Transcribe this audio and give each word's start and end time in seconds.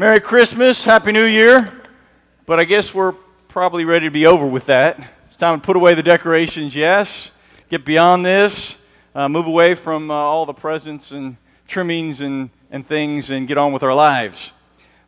Merry 0.00 0.18
Christmas, 0.18 0.82
Happy 0.82 1.12
New 1.12 1.26
Year. 1.26 1.70
But 2.46 2.58
I 2.58 2.64
guess 2.64 2.94
we're 2.94 3.12
probably 3.48 3.84
ready 3.84 4.06
to 4.06 4.10
be 4.10 4.24
over 4.24 4.46
with 4.46 4.64
that. 4.64 4.98
It's 5.26 5.36
time 5.36 5.60
to 5.60 5.62
put 5.62 5.76
away 5.76 5.92
the 5.92 6.02
decorations, 6.02 6.74
yes. 6.74 7.30
Get 7.68 7.84
beyond 7.84 8.24
this, 8.24 8.78
uh, 9.14 9.28
move 9.28 9.46
away 9.46 9.74
from 9.74 10.10
uh, 10.10 10.14
all 10.14 10.46
the 10.46 10.54
presents 10.54 11.10
and 11.10 11.36
trimmings 11.68 12.22
and, 12.22 12.48
and 12.70 12.86
things, 12.86 13.28
and 13.28 13.46
get 13.46 13.58
on 13.58 13.74
with 13.74 13.82
our 13.82 13.92
lives. 13.92 14.52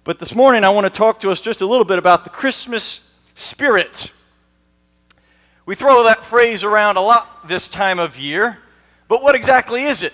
But 0.04 0.18
this 0.18 0.34
morning, 0.34 0.62
I 0.62 0.68
want 0.68 0.84
to 0.84 0.90
talk 0.90 1.20
to 1.20 1.30
us 1.30 1.40
just 1.40 1.62
a 1.62 1.66
little 1.66 1.86
bit 1.86 1.96
about 1.96 2.24
the 2.24 2.30
Christmas 2.30 3.14
spirit. 3.34 4.12
We 5.64 5.74
throw 5.74 6.04
that 6.04 6.22
phrase 6.22 6.64
around 6.64 6.98
a 6.98 7.00
lot 7.00 7.48
this 7.48 7.66
time 7.66 7.98
of 7.98 8.18
year, 8.18 8.58
but 9.08 9.22
what 9.22 9.34
exactly 9.34 9.84
is 9.84 10.02
it? 10.02 10.12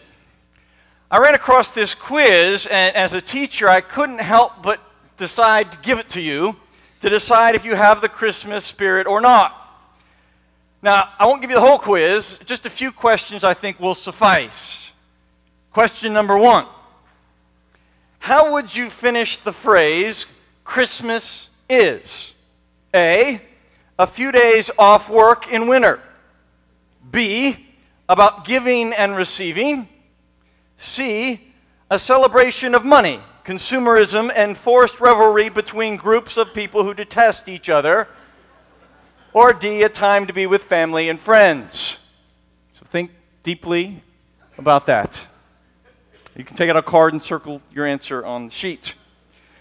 I 1.10 1.18
ran 1.18 1.34
across 1.34 1.72
this 1.72 1.94
quiz, 1.94 2.66
and 2.66 2.94
as 2.94 3.14
a 3.14 3.22
teacher, 3.22 3.66
I 3.66 3.80
couldn't 3.80 4.18
help 4.18 4.62
but 4.62 4.78
decide 5.16 5.72
to 5.72 5.78
give 5.78 5.98
it 5.98 6.10
to 6.10 6.20
you 6.20 6.56
to 7.00 7.08
decide 7.08 7.54
if 7.54 7.64
you 7.64 7.74
have 7.74 8.02
the 8.02 8.10
Christmas 8.10 8.64
spirit 8.64 9.06
or 9.06 9.20
not. 9.20 9.54
Now, 10.82 11.10
I 11.18 11.26
won't 11.26 11.40
give 11.40 11.50
you 11.50 11.56
the 11.56 11.66
whole 11.66 11.78
quiz, 11.78 12.38
just 12.44 12.66
a 12.66 12.70
few 12.70 12.92
questions 12.92 13.42
I 13.42 13.54
think 13.54 13.80
will 13.80 13.94
suffice. 13.94 14.90
Question 15.72 16.12
number 16.12 16.36
one 16.36 16.66
How 18.18 18.52
would 18.52 18.74
you 18.74 18.90
finish 18.90 19.38
the 19.38 19.52
phrase, 19.52 20.26
Christmas 20.62 21.48
is? 21.70 22.34
A, 22.94 23.40
a 23.98 24.06
few 24.06 24.30
days 24.30 24.70
off 24.78 25.08
work 25.08 25.50
in 25.50 25.68
winter. 25.68 26.00
B, 27.10 27.66
about 28.08 28.44
giving 28.44 28.92
and 28.92 29.16
receiving. 29.16 29.88
C, 30.78 31.52
a 31.90 31.98
celebration 31.98 32.74
of 32.74 32.84
money, 32.84 33.20
consumerism, 33.44 34.32
and 34.34 34.56
forced 34.56 35.00
revelry 35.00 35.48
between 35.48 35.96
groups 35.96 36.36
of 36.36 36.54
people 36.54 36.84
who 36.84 36.94
detest 36.94 37.48
each 37.48 37.68
other. 37.68 38.08
Or 39.32 39.52
D, 39.52 39.82
a 39.82 39.88
time 39.88 40.26
to 40.26 40.32
be 40.32 40.46
with 40.46 40.62
family 40.62 41.08
and 41.08 41.20
friends. 41.20 41.98
So 42.74 42.86
think 42.86 43.10
deeply 43.42 44.02
about 44.56 44.86
that. 44.86 45.26
You 46.36 46.44
can 46.44 46.56
take 46.56 46.70
out 46.70 46.76
a 46.76 46.82
card 46.82 47.12
and 47.12 47.20
circle 47.20 47.60
your 47.72 47.84
answer 47.84 48.24
on 48.24 48.46
the 48.46 48.52
sheet. 48.52 48.94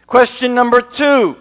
Question 0.05 0.53
number 0.53 0.81
two 0.81 1.35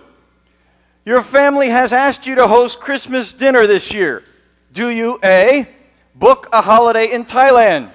Your 1.04 1.22
family 1.22 1.68
has 1.68 1.92
asked 1.92 2.26
you 2.26 2.34
to 2.36 2.48
host 2.48 2.80
Christmas 2.80 3.34
dinner 3.34 3.66
this 3.66 3.92
year. 3.92 4.24
Do 4.72 4.88
you 4.88 5.20
A, 5.22 5.68
book 6.14 6.48
a 6.52 6.62
holiday 6.62 7.12
in 7.12 7.26
Thailand? 7.26 7.92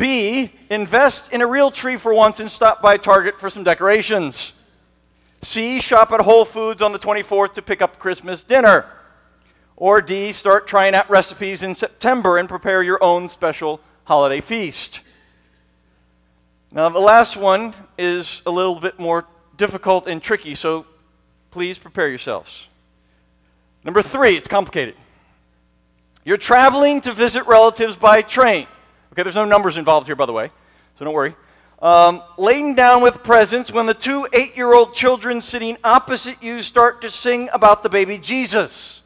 B, 0.00 0.50
invest 0.70 1.30
in 1.32 1.42
a 1.42 1.46
real 1.46 1.70
tree 1.70 1.96
for 1.96 2.14
once 2.14 2.40
and 2.40 2.50
stop 2.50 2.80
by 2.80 2.96
Target 2.96 3.38
for 3.38 3.50
some 3.50 3.62
decorations. 3.62 4.54
C, 5.42 5.78
shop 5.78 6.10
at 6.12 6.20
Whole 6.20 6.44
Foods 6.44 6.80
on 6.80 6.92
the 6.92 6.98
24th 6.98 7.52
to 7.54 7.62
pick 7.62 7.82
up 7.82 7.98
Christmas 7.98 8.42
dinner. 8.42 8.86
Or 9.76 10.00
D, 10.00 10.32
start 10.32 10.66
trying 10.66 10.94
out 10.94 11.08
recipes 11.10 11.62
in 11.62 11.74
September 11.74 12.38
and 12.38 12.48
prepare 12.48 12.82
your 12.82 13.02
own 13.02 13.28
special 13.28 13.80
holiday 14.04 14.40
feast. 14.40 15.00
Now, 16.72 16.88
the 16.88 16.98
last 16.98 17.36
one 17.36 17.74
is 17.98 18.42
a 18.46 18.50
little 18.50 18.80
bit 18.80 18.98
more 18.98 19.26
difficult 19.56 20.06
and 20.06 20.22
tricky, 20.22 20.54
so 20.54 20.86
please 21.50 21.78
prepare 21.78 22.08
yourselves. 22.08 22.68
Number 23.84 24.02
three, 24.02 24.36
it's 24.36 24.48
complicated. 24.48 24.94
You're 26.24 26.36
traveling 26.36 27.00
to 27.02 27.12
visit 27.12 27.46
relatives 27.46 27.96
by 27.96 28.22
train. 28.22 28.66
Okay, 29.12 29.22
there's 29.22 29.34
no 29.34 29.44
numbers 29.44 29.76
involved 29.76 30.06
here, 30.06 30.16
by 30.16 30.26
the 30.26 30.32
way, 30.32 30.50
so 30.96 31.04
don't 31.04 31.14
worry. 31.14 31.34
Um, 31.82 32.22
laden 32.36 32.74
down 32.74 33.02
with 33.02 33.22
presents 33.22 33.72
when 33.72 33.86
the 33.86 33.94
two 33.94 34.28
eight 34.32 34.56
year 34.56 34.72
old 34.72 34.92
children 34.92 35.40
sitting 35.40 35.78
opposite 35.82 36.42
you 36.42 36.60
start 36.60 37.00
to 37.02 37.10
sing 37.10 37.48
about 37.52 37.82
the 37.82 37.88
baby 37.88 38.18
Jesus. 38.18 39.02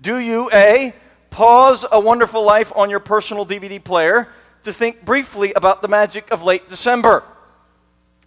Do 0.00 0.18
you, 0.18 0.50
A, 0.52 0.92
pause 1.30 1.86
a 1.90 2.00
wonderful 2.00 2.42
life 2.42 2.72
on 2.74 2.90
your 2.90 3.00
personal 3.00 3.46
DVD 3.46 3.82
player 3.82 4.28
to 4.64 4.72
think 4.72 5.04
briefly 5.04 5.52
about 5.54 5.80
the 5.80 5.88
magic 5.88 6.30
of 6.32 6.42
late 6.42 6.68
December? 6.68 7.22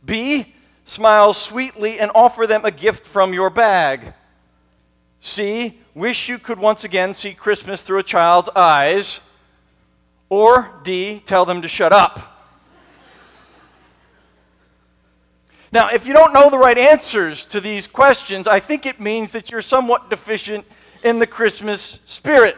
B, 0.03 0.55
smile 0.85 1.33
sweetly 1.33 1.99
and 1.99 2.11
offer 2.15 2.47
them 2.47 2.63
a 2.63 2.71
gift 2.71 3.05
from 3.05 3.33
your 3.33 3.49
bag? 3.49 4.13
C, 5.19 5.77
wish 5.93 6.29
you 6.29 6.39
could 6.39 6.57
once 6.57 6.85
again 6.85 7.13
see 7.13 7.33
Christmas 7.33 7.81
through 7.81 7.99
a 7.99 8.03
child's 8.03 8.49
eyes? 8.55 9.19
Or 10.29 10.71
D, 10.83 11.21
tell 11.25 11.45
them 11.45 11.61
to 11.63 11.67
shut 11.67 11.91
up. 11.91 12.29
Now, 15.71 15.89
if 15.89 16.07
you 16.07 16.13
don't 16.13 16.33
know 16.33 16.49
the 16.49 16.57
right 16.57 16.77
answers 16.77 17.45
to 17.45 17.61
these 17.61 17.85
questions, 17.85 18.47
I 18.47 18.59
think 18.59 18.85
it 18.85 18.99
means 18.99 19.31
that 19.33 19.51
you're 19.51 19.61
somewhat 19.61 20.09
deficient 20.09 20.65
in 21.03 21.19
the 21.19 21.27
Christmas 21.27 21.99
spirit. 22.05 22.57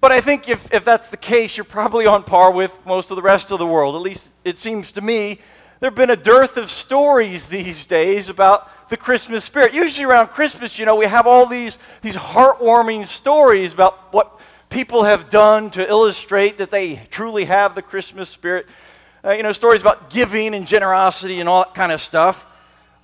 But 0.00 0.12
I 0.12 0.20
think 0.20 0.48
if, 0.48 0.72
if 0.72 0.84
that's 0.84 1.08
the 1.08 1.16
case, 1.16 1.56
you're 1.56 1.64
probably 1.64 2.06
on 2.06 2.24
par 2.24 2.50
with 2.50 2.76
most 2.86 3.10
of 3.10 3.16
the 3.16 3.22
rest 3.22 3.52
of 3.52 3.58
the 3.58 3.66
world. 3.66 3.94
At 3.94 4.02
least 4.02 4.28
it 4.44 4.58
seems 4.58 4.92
to 4.92 5.00
me. 5.00 5.38
There 5.78 5.90
have 5.90 5.94
been 5.94 6.10
a 6.10 6.16
dearth 6.16 6.56
of 6.56 6.70
stories 6.70 7.46
these 7.46 7.86
days 7.86 8.28
about 8.28 8.88
the 8.88 8.96
Christmas 8.96 9.44
spirit. 9.44 9.72
Usually 9.72 10.04
around 10.04 10.28
Christmas, 10.28 10.78
you 10.78 10.86
know, 10.86 10.96
we 10.96 11.06
have 11.06 11.26
all 11.26 11.46
these, 11.46 11.78
these 12.02 12.16
heartwarming 12.16 13.06
stories 13.06 13.72
about 13.72 14.12
what 14.12 14.40
people 14.70 15.02
have 15.02 15.28
done 15.28 15.68
to 15.70 15.86
illustrate 15.86 16.58
that 16.58 16.70
they 16.70 17.02
truly 17.10 17.44
have 17.44 17.74
the 17.74 17.82
Christmas 17.82 18.28
spirit. 18.28 18.66
Uh, 19.22 19.32
you 19.32 19.42
know, 19.42 19.52
stories 19.52 19.82
about 19.82 20.08
giving 20.08 20.54
and 20.54 20.66
generosity 20.66 21.40
and 21.40 21.48
all 21.48 21.64
that 21.64 21.74
kind 21.74 21.92
of 21.92 22.00
stuff. 22.00 22.46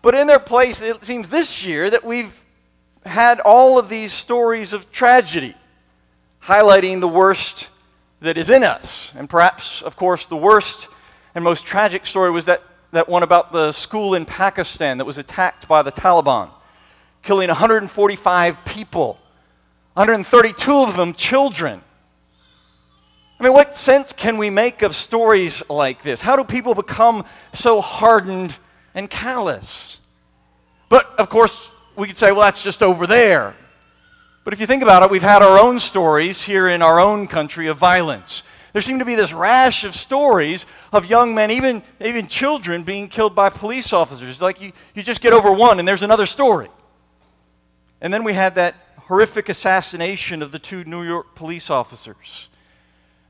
But 0.01 0.15
in 0.15 0.29
their 0.29 0.39
place, 0.39 0.81
it 0.81 1.05
seems 1.05 1.29
this 1.29 1.67
year 1.67 1.91
that 1.91 2.05
we've 2.05 2.41
had 3.05 3.41
all 3.41 3.79
of 3.79 3.89
these 3.89 4.13
stories 4.13 4.73
of 4.73 4.91
tragedy, 4.91 5.55
highlighting 6.43 7.01
the 7.01 7.09
worst 7.09 7.69
that 8.21 8.39
is 8.39 8.49
in 8.49 8.65
us. 8.65 9.13
And 9.17 9.29
perhaps, 9.29 9.83
of 9.83 9.97
course, 9.97 10.27
the 10.27 10.37
worst 10.37 10.89
and 11.35 11.45
most 11.45 11.67
tragic 11.67 12.07
story 12.07 12.31
was 12.31 12.47
that, 12.47 12.63
that 12.93 13.09
one 13.09 13.23
about 13.23 13.53
the 13.53 13.73
school 13.73 14.15
in 14.15 14.25
Pakistan 14.25 14.99
that 14.99 15.05
was 15.05 15.19
attacked 15.19 15.69
by 15.69 15.83
the 15.83 15.93
Taliban, 15.93 16.51
killing 17.23 17.49
145 17.49 18.65
people 18.65 19.19
132 19.97 20.79
of 20.79 20.95
them 20.95 21.15
children. 21.15 21.81
I 23.41 23.43
mean, 23.43 23.55
what 23.55 23.75
sense 23.75 24.13
can 24.13 24.37
we 24.37 24.51
make 24.51 24.83
of 24.83 24.95
stories 24.95 25.63
like 25.71 26.03
this? 26.03 26.21
How 26.21 26.37
do 26.37 26.45
people 26.45 26.75
become 26.75 27.25
so 27.55 27.81
hardened 27.81 28.59
and 28.95 29.09
callous? 29.09 30.01
But 30.91 31.07
of 31.19 31.31
course, 31.31 31.71
we 31.97 32.07
could 32.07 32.19
say, 32.19 32.31
well, 32.31 32.43
that's 32.43 32.63
just 32.63 32.83
over 32.83 33.07
there. 33.07 33.55
But 34.45 34.53
if 34.53 34.61
you 34.61 34.67
think 34.67 34.83
about 34.83 35.03
it, 35.03 35.09
we've 35.09 35.23
had 35.23 35.41
our 35.41 35.59
own 35.59 35.79
stories 35.79 36.43
here 36.43 36.69
in 36.69 36.83
our 36.83 37.01
own 37.01 37.27
country 37.27 37.67
of 37.67 37.79
violence. 37.79 38.43
There 38.75 38.83
seem 38.83 38.99
to 38.99 39.07
be 39.07 39.15
this 39.15 39.33
rash 39.33 39.85
of 39.85 39.95
stories 39.95 40.67
of 40.93 41.07
young 41.07 41.35
men, 41.35 41.51
even, 41.51 41.83
even 42.03 42.27
children, 42.27 42.83
being 42.83 43.09
killed 43.09 43.35
by 43.35 43.49
police 43.49 43.95
officers. 43.95 44.43
Like 44.43 44.61
you, 44.61 44.73
you 44.95 45.03
just 45.03 45.23
get 45.23 45.33
over 45.33 45.51
one 45.51 45.79
and 45.79 45.89
there's 45.89 46.03
another 46.03 46.27
story. 46.27 46.69
And 48.03 48.13
then 48.13 48.25
we 48.25 48.35
had 48.35 48.57
that 48.57 48.75
horrific 49.07 49.49
assassination 49.49 50.43
of 50.43 50.53
the 50.53 50.59
two 50.59 50.85
New 50.85 51.03
York 51.03 51.35
police 51.35 51.71
officers. 51.71 52.49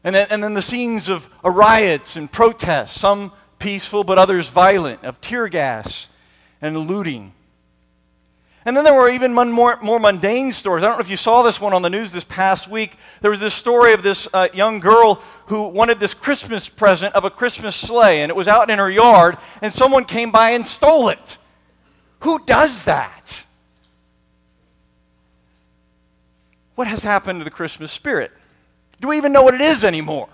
And 0.03 0.15
then, 0.15 0.27
and 0.31 0.43
then 0.43 0.55
the 0.55 0.63
scenes 0.63 1.09
of 1.09 1.29
riots 1.43 2.17
and 2.17 2.31
protests, 2.31 2.99
some 2.99 3.33
peaceful 3.59 4.05
but 4.05 4.19
others 4.19 4.49
violent, 4.49 5.05
of 5.05 5.21
tear 5.21 5.49
gas 5.49 6.09
and 6.61 6.79
looting. 6.79 7.33
And 8.65 8.77
then 8.77 8.83
there 8.83 8.95
were 8.95 9.11
even 9.11 9.33
more, 9.33 9.79
more 9.81 10.01
mundane 10.01 10.51
stories. 10.51 10.83
I 10.83 10.89
don't 10.89 10.97
know 10.97 11.03
if 11.03 11.11
you 11.11 11.17
saw 11.17 11.43
this 11.43 11.61
one 11.61 11.73
on 11.73 11.83
the 11.83 11.91
news 11.91 12.11
this 12.11 12.25
past 12.25 12.69
week. 12.69 12.97
There 13.21 13.31
was 13.31 13.39
this 13.39 13.55
story 13.55 13.93
of 13.93 14.03
this 14.03 14.27
uh, 14.35 14.49
young 14.53 14.81
girl 14.81 15.23
who 15.47 15.69
wanted 15.69 16.01
this 16.01 16.15
Christmas 16.15 16.69
present 16.69 17.15
of 17.15 17.25
a 17.25 17.31
Christmas 17.31 17.77
sleigh, 17.77 18.23
and 18.23 18.31
it 18.31 18.35
was 18.35 18.49
out 18.49 18.69
in 18.69 18.79
her 18.81 18.91
yard, 18.91 19.39
and 19.63 19.73
someone 19.73 20.05
came 20.05 20.33
by 20.33 20.51
and 20.51 20.67
stole 20.67 21.11
it. 21.11 21.39
Who 22.21 22.45
does 22.45 22.83
that? 22.83 23.43
What 26.77 26.87
has 26.87 27.03
happened 27.03 27.41
to 27.41 27.45
the 27.45 27.51
Christmas 27.51 27.91
spirit? 27.91 28.31
Do 29.01 29.09
we 29.09 29.17
even 29.17 29.33
know 29.33 29.43
what 29.43 29.55
it 29.55 29.61
is 29.61 29.85
anymore? 29.85 30.29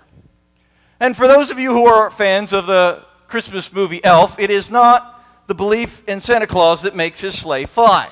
And 0.99 1.17
for 1.17 1.27
those 1.27 1.49
of 1.49 1.57
you 1.57 1.71
who 1.73 1.87
are 1.87 2.11
fans 2.11 2.53
of 2.53 2.67
the 2.67 3.03
Christmas 3.27 3.73
movie 3.73 4.03
Elf, 4.05 4.37
it 4.37 4.51
is 4.51 4.69
not 4.69 5.21
the 5.47 5.55
belief 5.55 6.07
in 6.07 6.21
Santa 6.21 6.47
Claus 6.47 6.83
that 6.83 6.95
makes 6.95 7.21
his 7.21 7.37
sleigh 7.37 7.65
fly. 7.65 8.09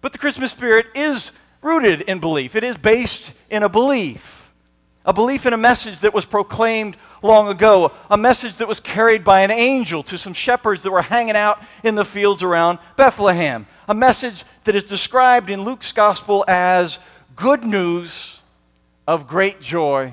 But 0.00 0.12
the 0.12 0.18
Christmas 0.18 0.52
spirit 0.52 0.86
is 0.94 1.32
rooted 1.62 2.02
in 2.02 2.20
belief, 2.20 2.54
it 2.54 2.64
is 2.64 2.76
based 2.76 3.32
in 3.50 3.62
a 3.62 3.68
belief. 3.68 4.52
A 5.04 5.12
belief 5.12 5.46
in 5.46 5.54
a 5.54 5.56
message 5.56 6.00
that 6.00 6.12
was 6.12 6.26
proclaimed 6.26 6.96
long 7.22 7.48
ago, 7.48 7.92
a 8.10 8.18
message 8.18 8.56
that 8.56 8.68
was 8.68 8.78
carried 8.78 9.24
by 9.24 9.40
an 9.40 9.50
angel 9.50 10.02
to 10.02 10.18
some 10.18 10.34
shepherds 10.34 10.82
that 10.82 10.90
were 10.90 11.00
hanging 11.00 11.34
out 11.34 11.62
in 11.82 11.94
the 11.94 12.04
fields 12.04 12.42
around 12.42 12.78
Bethlehem. 12.96 13.66
A 13.88 13.94
message 13.94 14.44
that 14.68 14.76
is 14.76 14.84
described 14.84 15.48
in 15.48 15.64
Luke's 15.64 15.92
gospel 15.92 16.44
as 16.46 16.98
good 17.34 17.64
news 17.64 18.40
of 19.06 19.26
great 19.26 19.62
joy 19.62 20.12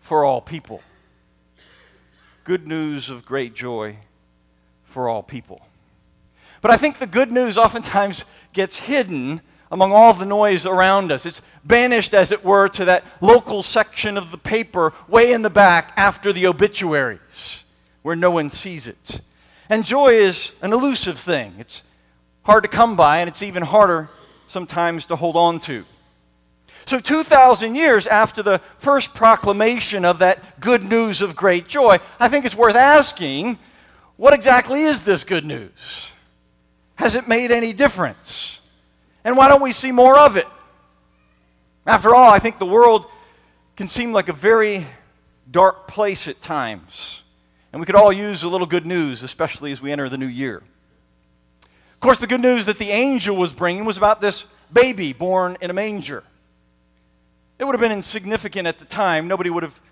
for 0.00 0.24
all 0.24 0.40
people. 0.40 0.82
Good 2.42 2.66
news 2.66 3.08
of 3.10 3.24
great 3.24 3.54
joy 3.54 3.98
for 4.82 5.08
all 5.08 5.22
people. 5.22 5.60
But 6.60 6.72
I 6.72 6.76
think 6.78 6.98
the 6.98 7.06
good 7.06 7.30
news 7.30 7.56
oftentimes 7.56 8.24
gets 8.52 8.76
hidden 8.76 9.40
among 9.70 9.92
all 9.92 10.14
the 10.14 10.26
noise 10.26 10.66
around 10.66 11.12
us. 11.12 11.24
It's 11.24 11.40
banished, 11.64 12.12
as 12.12 12.32
it 12.32 12.44
were, 12.44 12.68
to 12.70 12.84
that 12.86 13.04
local 13.20 13.62
section 13.62 14.18
of 14.18 14.32
the 14.32 14.38
paper 14.38 14.92
way 15.06 15.32
in 15.32 15.42
the 15.42 15.48
back 15.48 15.92
after 15.96 16.32
the 16.32 16.48
obituaries, 16.48 17.62
where 18.02 18.16
no 18.16 18.32
one 18.32 18.50
sees 18.50 18.88
it. 18.88 19.20
And 19.68 19.84
joy 19.84 20.14
is 20.14 20.50
an 20.60 20.72
elusive 20.72 21.20
thing. 21.20 21.54
It's 21.56 21.84
hard 22.42 22.64
to 22.64 22.68
come 22.68 22.96
by, 22.96 23.18
and 23.18 23.28
it's 23.28 23.42
even 23.42 23.62
harder 23.62 24.08
sometimes 24.48 25.06
to 25.06 25.16
hold 25.16 25.36
on 25.36 25.60
to. 25.60 25.84
So, 26.86 26.98
2,000 26.98 27.74
years 27.74 28.06
after 28.06 28.42
the 28.42 28.60
first 28.78 29.14
proclamation 29.14 30.04
of 30.04 30.18
that 30.20 30.60
good 30.60 30.82
news 30.82 31.22
of 31.22 31.36
great 31.36 31.68
joy, 31.68 31.98
I 32.18 32.28
think 32.28 32.44
it's 32.44 32.54
worth 32.54 32.74
asking 32.74 33.58
what 34.16 34.34
exactly 34.34 34.82
is 34.82 35.02
this 35.02 35.24
good 35.24 35.46
news? 35.46 36.10
Has 36.96 37.14
it 37.14 37.26
made 37.26 37.50
any 37.50 37.72
difference? 37.72 38.60
And 39.24 39.34
why 39.36 39.48
don't 39.48 39.62
we 39.62 39.72
see 39.72 39.92
more 39.92 40.18
of 40.18 40.36
it? 40.36 40.46
After 41.86 42.14
all, 42.14 42.30
I 42.30 42.38
think 42.38 42.58
the 42.58 42.66
world 42.66 43.06
can 43.76 43.88
seem 43.88 44.12
like 44.12 44.28
a 44.28 44.34
very 44.34 44.86
dark 45.50 45.88
place 45.88 46.28
at 46.28 46.42
times. 46.42 47.22
And 47.72 47.80
we 47.80 47.86
could 47.86 47.94
all 47.94 48.12
use 48.12 48.42
a 48.42 48.48
little 48.48 48.66
good 48.66 48.84
news, 48.84 49.22
especially 49.22 49.72
as 49.72 49.80
we 49.80 49.90
enter 49.90 50.08
the 50.08 50.18
new 50.18 50.26
year. 50.26 50.62
Of 52.00 52.02
course, 52.02 52.18
the 52.18 52.26
good 52.26 52.40
news 52.40 52.64
that 52.64 52.78
the 52.78 52.92
angel 52.92 53.36
was 53.36 53.52
bringing 53.52 53.84
was 53.84 53.98
about 53.98 54.22
this 54.22 54.46
baby 54.72 55.12
born 55.12 55.58
in 55.60 55.68
a 55.68 55.74
manger. 55.74 56.24
It 57.58 57.64
would 57.64 57.74
have 57.74 57.80
been 57.80 57.92
insignificant 57.92 58.66
at 58.66 58.78
the 58.78 58.86
time, 58.86 59.28
nobody 59.28 59.50
would 59.50 59.62
have 59.62 59.82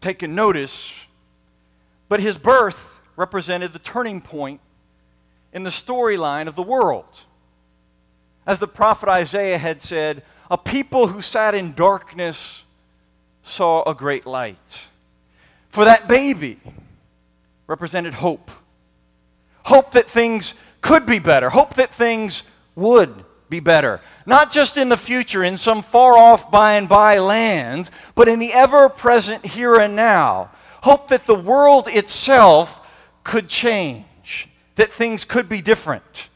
taken 0.00 0.34
notice. 0.34 0.94
But 2.08 2.20
his 2.20 2.38
birth 2.38 3.00
represented 3.16 3.74
the 3.74 3.78
turning 3.80 4.22
point 4.22 4.62
in 5.52 5.62
the 5.62 5.68
storyline 5.68 6.48
of 6.48 6.54
the 6.54 6.62
world. 6.62 7.24
As 8.46 8.60
the 8.60 8.66
prophet 8.66 9.10
Isaiah 9.10 9.58
had 9.58 9.82
said, 9.82 10.22
a 10.50 10.56
people 10.56 11.08
who 11.08 11.20
sat 11.20 11.54
in 11.54 11.74
darkness 11.74 12.64
saw 13.42 13.82
a 13.82 13.94
great 13.94 14.24
light. 14.24 14.86
For 15.68 15.84
that 15.84 16.08
baby 16.08 16.60
represented 17.66 18.14
hope. 18.14 18.50
Hope 19.64 19.92
that 19.92 20.08
things 20.08 20.54
could 20.80 21.06
be 21.06 21.18
better, 21.18 21.50
hope 21.50 21.74
that 21.74 21.92
things 21.92 22.42
would 22.74 23.24
be 23.48 23.60
better. 23.60 24.00
Not 24.26 24.50
just 24.50 24.76
in 24.76 24.88
the 24.88 24.96
future, 24.96 25.42
in 25.42 25.56
some 25.56 25.82
far 25.82 26.16
off 26.16 26.50
by 26.50 26.74
and 26.74 26.88
by 26.88 27.18
land, 27.18 27.90
but 28.14 28.28
in 28.28 28.38
the 28.38 28.52
ever 28.52 28.88
present 28.88 29.44
here 29.44 29.74
and 29.76 29.96
now. 29.96 30.50
Hope 30.82 31.08
that 31.08 31.26
the 31.26 31.34
world 31.34 31.88
itself 31.88 32.86
could 33.24 33.48
change 33.48 34.48
that 34.78 34.90
things 34.92 35.24
could 35.24 35.48
be 35.48 35.60
different. 35.60 36.27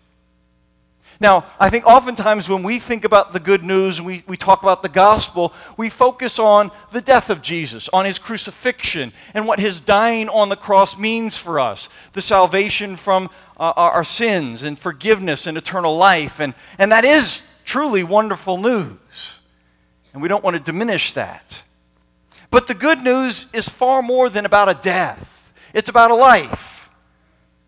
Now, 1.22 1.46
I 1.60 1.70
think 1.70 1.86
oftentimes 1.86 2.48
when 2.48 2.64
we 2.64 2.80
think 2.80 3.04
about 3.04 3.32
the 3.32 3.38
good 3.38 3.62
news, 3.62 4.02
we, 4.02 4.24
we 4.26 4.36
talk 4.36 4.64
about 4.64 4.82
the 4.82 4.88
gospel, 4.88 5.54
we 5.76 5.88
focus 5.88 6.40
on 6.40 6.72
the 6.90 7.00
death 7.00 7.30
of 7.30 7.40
Jesus, 7.40 7.88
on 7.90 8.04
his 8.04 8.18
crucifixion, 8.18 9.12
and 9.32 9.46
what 9.46 9.60
his 9.60 9.78
dying 9.78 10.28
on 10.28 10.48
the 10.48 10.56
cross 10.56 10.98
means 10.98 11.38
for 11.38 11.60
us 11.60 11.88
the 12.14 12.20
salvation 12.20 12.96
from 12.96 13.30
uh, 13.56 13.72
our 13.76 14.02
sins, 14.02 14.64
and 14.64 14.76
forgiveness, 14.76 15.46
and 15.46 15.56
eternal 15.56 15.96
life. 15.96 16.40
And, 16.40 16.54
and 16.76 16.90
that 16.90 17.04
is 17.04 17.44
truly 17.64 18.02
wonderful 18.02 18.58
news. 18.58 19.38
And 20.12 20.22
we 20.22 20.26
don't 20.26 20.42
want 20.42 20.56
to 20.56 20.62
diminish 20.62 21.12
that. 21.12 21.62
But 22.50 22.66
the 22.66 22.74
good 22.74 22.98
news 22.98 23.46
is 23.52 23.68
far 23.68 24.02
more 24.02 24.28
than 24.28 24.44
about 24.44 24.68
a 24.68 24.74
death, 24.74 25.52
it's 25.72 25.88
about 25.88 26.10
a 26.10 26.16
life. 26.16 26.90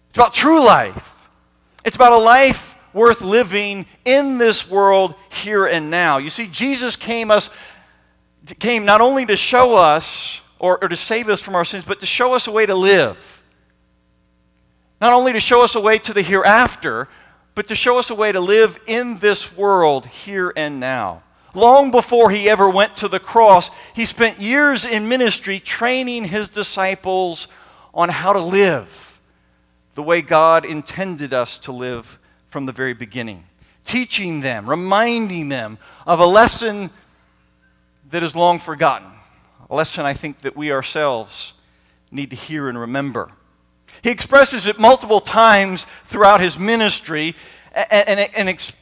It's 0.09 0.19
about 0.19 0.35
true 0.35 0.65
life. 0.65 1.29
It's 1.85 1.97
about 1.97 2.13
a 2.13 2.19
life 2.19 2.74
worth 2.95 3.21
living 3.21 3.87
in 4.05 4.39
this 4.39 4.71
world 4.71 5.15
here 5.29 5.67
and 5.67 5.91
now. 5.91 6.19
You 6.19 6.31
see, 6.31 6.47
Jesus 6.47 6.97
came 6.97 7.31
us 7.31 7.51
came 8.59 8.85
not 8.85 9.01
only 9.01 9.25
to 9.27 9.37
show 9.37 9.75
us 9.75 10.41
or, 10.59 10.83
or 10.83 10.89
to 10.89 10.97
save 10.97 11.29
us 11.29 11.41
from 11.41 11.55
our 11.55 11.65
sins, 11.65 11.85
but 11.87 12.01
to 12.01 12.07
show 12.07 12.35
us 12.35 12.47
a 12.47 12.51
way 12.51 12.67
to 12.67 12.75
live. 12.75 13.43
Not 15.01 15.13
only 15.13 15.33
to 15.33 15.41
show 15.41 15.63
us 15.63 15.75
a 15.75 15.81
way 15.81 15.99
to 15.99 16.13
the 16.13 16.23
hereafter, 16.23 17.09
but 17.55 17.69
to 17.69 17.75
show 17.75 17.99
us 17.99 18.11
a 18.11 18.15
way 18.15 18.33
to 18.33 18.41
live 18.41 18.79
in 18.87 19.17
this 19.19 19.57
world 19.57 20.07
here 20.07 20.53
and 20.57 20.79
now. 20.79 21.23
Long 21.55 21.91
before 21.91 22.31
he 22.31 22.51
ever 22.51 22.69
went 22.69 22.97
to 22.97 23.09
the 23.09 23.21
cross, 23.21 23.71
he 23.95 24.05
spent 24.05 24.41
years 24.41 24.85
in 24.85 25.09
ministry 25.09 25.61
training 25.61 26.25
his 26.25 26.49
disciples 26.49 27.49
on 27.93 28.09
how 28.09 28.33
to 28.33 28.41
live 28.41 29.21
the 29.95 30.03
way 30.03 30.21
God 30.21 30.65
intended 30.65 31.33
us 31.33 31.59
to 31.59 31.73
live 31.73 32.19
from 32.55 32.67
the 32.67 32.73
very 32.73 32.95
beginning, 32.95 33.43
teaching 33.85 34.41
them, 34.41 34.71
reminding 34.71 35.49
them 35.49 35.77
of 36.07 36.21
a 36.21 36.25
lesson 36.25 36.89
that 38.13 38.23
is 38.23 38.37
long 38.37 38.61
forgotten, 38.61 39.09
a 39.69 39.75
lesson 39.75 40.07
I 40.07 40.15
think 40.15 40.43
that 40.43 40.57
we 40.57 40.71
ourselves 40.71 41.55
need 42.13 42.31
to 42.31 42.37
hear 42.37 42.69
and 42.69 42.79
remember. 42.79 43.33
He 44.03 44.11
expresses 44.11 44.69
it 44.69 44.79
multiple 44.79 45.19
times 45.19 45.85
throughout 46.05 46.41
his 46.41 46.57
ministry 46.57 47.35
and, 47.75 48.09
and, 48.09 48.21
and 48.21 48.49
ex, 48.49 48.73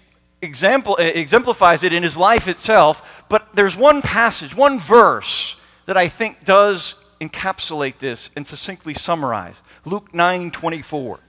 example, 0.43 0.97
exemplifies 0.97 1.83
it 1.83 1.95
in 1.95 2.03
his 2.03 2.19
life 2.19 2.49
itself. 2.49 3.25
But 3.31 3.55
there's 3.55 3.75
one 3.75 4.03
passage, 4.03 4.55
one 4.55 4.79
verse 4.79 5.57
that 5.87 5.97
I 5.97 6.09
think 6.09 6.45
does 6.45 6.95
encapsulate 7.23 8.01
this 8.01 8.29
and 8.37 8.47
succinctly 8.47 8.93
summarize. 8.93 9.63
Luke 9.87 10.13
9 10.13 10.51
24. 10.51 11.21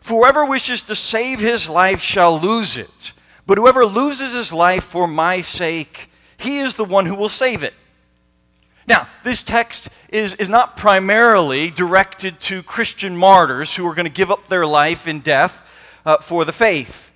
For 0.00 0.22
whoever 0.22 0.44
wishes 0.44 0.82
to 0.82 0.94
save 0.94 1.40
his 1.40 1.68
life 1.68 2.00
shall 2.00 2.40
lose 2.40 2.76
it, 2.76 3.12
but 3.46 3.58
whoever 3.58 3.84
loses 3.84 4.32
his 4.32 4.52
life 4.52 4.84
for 4.84 5.06
my 5.06 5.40
sake, 5.40 6.10
he 6.36 6.58
is 6.58 6.74
the 6.74 6.84
one 6.84 7.06
who 7.06 7.14
will 7.14 7.28
save 7.28 7.62
it. 7.62 7.74
Now, 8.86 9.08
this 9.22 9.42
text 9.42 9.90
is, 10.08 10.32
is 10.34 10.48
not 10.48 10.78
primarily 10.78 11.70
directed 11.70 12.40
to 12.40 12.62
Christian 12.62 13.16
martyrs 13.16 13.74
who 13.74 13.86
are 13.86 13.94
going 13.94 14.06
to 14.06 14.10
give 14.10 14.30
up 14.30 14.48
their 14.48 14.66
life 14.66 15.06
in 15.06 15.20
death 15.20 15.62
uh, 16.06 16.16
for 16.18 16.46
the 16.46 16.52
faith, 16.52 17.10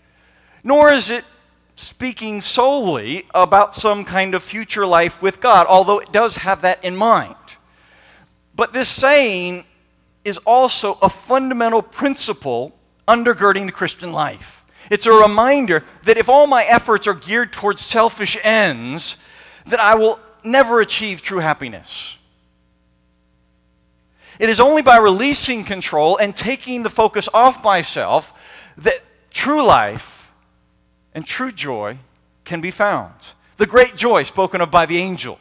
nor 0.62 0.93
is 0.93 1.11
it 1.11 1.25
speaking 1.76 2.43
solely 2.43 3.26
about 3.35 3.75
some 3.75 4.05
kind 4.05 4.35
of 4.35 4.43
future 4.43 4.87
life 4.87 5.23
with 5.23 5.40
God, 5.40 5.67
although 5.67 5.99
it 5.99 6.12
does 6.12 6.37
have 6.37 6.61
that 6.61 6.85
in 6.85 6.94
mind. 6.94 7.35
But 8.55 8.73
this 8.75 8.88
saying 8.88 9.64
is 10.25 10.38
also 10.38 10.99
a 11.00 11.08
fundamental 11.08 11.82
principle 11.82 12.75
undergirding 13.06 13.66
the 13.66 13.73
Christian 13.73 14.12
life. 14.12 14.64
It's 14.90 15.06
a 15.06 15.12
reminder 15.12 15.85
that 16.04 16.18
if 16.18 16.28
all 16.28 16.47
my 16.47 16.64
efforts 16.64 17.06
are 17.06 17.14
geared 17.14 17.52
towards 17.52 17.80
selfish 17.80 18.37
ends, 18.42 19.16
that 19.66 19.80
I 19.80 19.94
will 19.94 20.21
never 20.44 20.80
achieve 20.80 21.23
true 21.23 21.38
happiness. 21.38 22.16
It 24.38 24.50
is 24.50 24.61
only 24.61 24.82
by 24.82 24.97
releasing 24.97 25.64
control 25.64 26.16
and 26.16 26.35
taking 26.35 26.82
the 26.82 26.90
focus 26.90 27.28
off 27.32 27.62
myself 27.62 28.35
that 28.76 29.02
true 29.30 29.64
life 29.64 30.32
and 31.14 31.26
true 31.26 31.52
joy 31.52 31.99
can 32.44 32.61
be 32.61 32.71
found. 32.71 33.14
The 33.56 33.66
great 33.66 33.94
joy 33.94 34.25
spoken 34.25 34.61
of 34.61 34.71
by 34.71 34.87
the 34.87 34.99
angel 34.99 35.38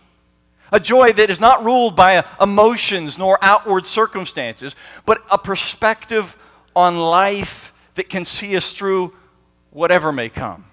a 0.71 0.79
joy 0.79 1.11
that 1.13 1.29
is 1.29 1.39
not 1.39 1.63
ruled 1.63 1.95
by 1.95 2.23
emotions 2.39 3.17
nor 3.17 3.37
outward 3.41 3.85
circumstances, 3.85 4.75
but 5.05 5.21
a 5.29 5.37
perspective 5.37 6.37
on 6.75 6.97
life 6.97 7.73
that 7.95 8.09
can 8.09 8.25
see 8.25 8.55
us 8.55 8.73
through 8.73 9.13
whatever 9.69 10.11
may 10.11 10.29
come 10.29 10.65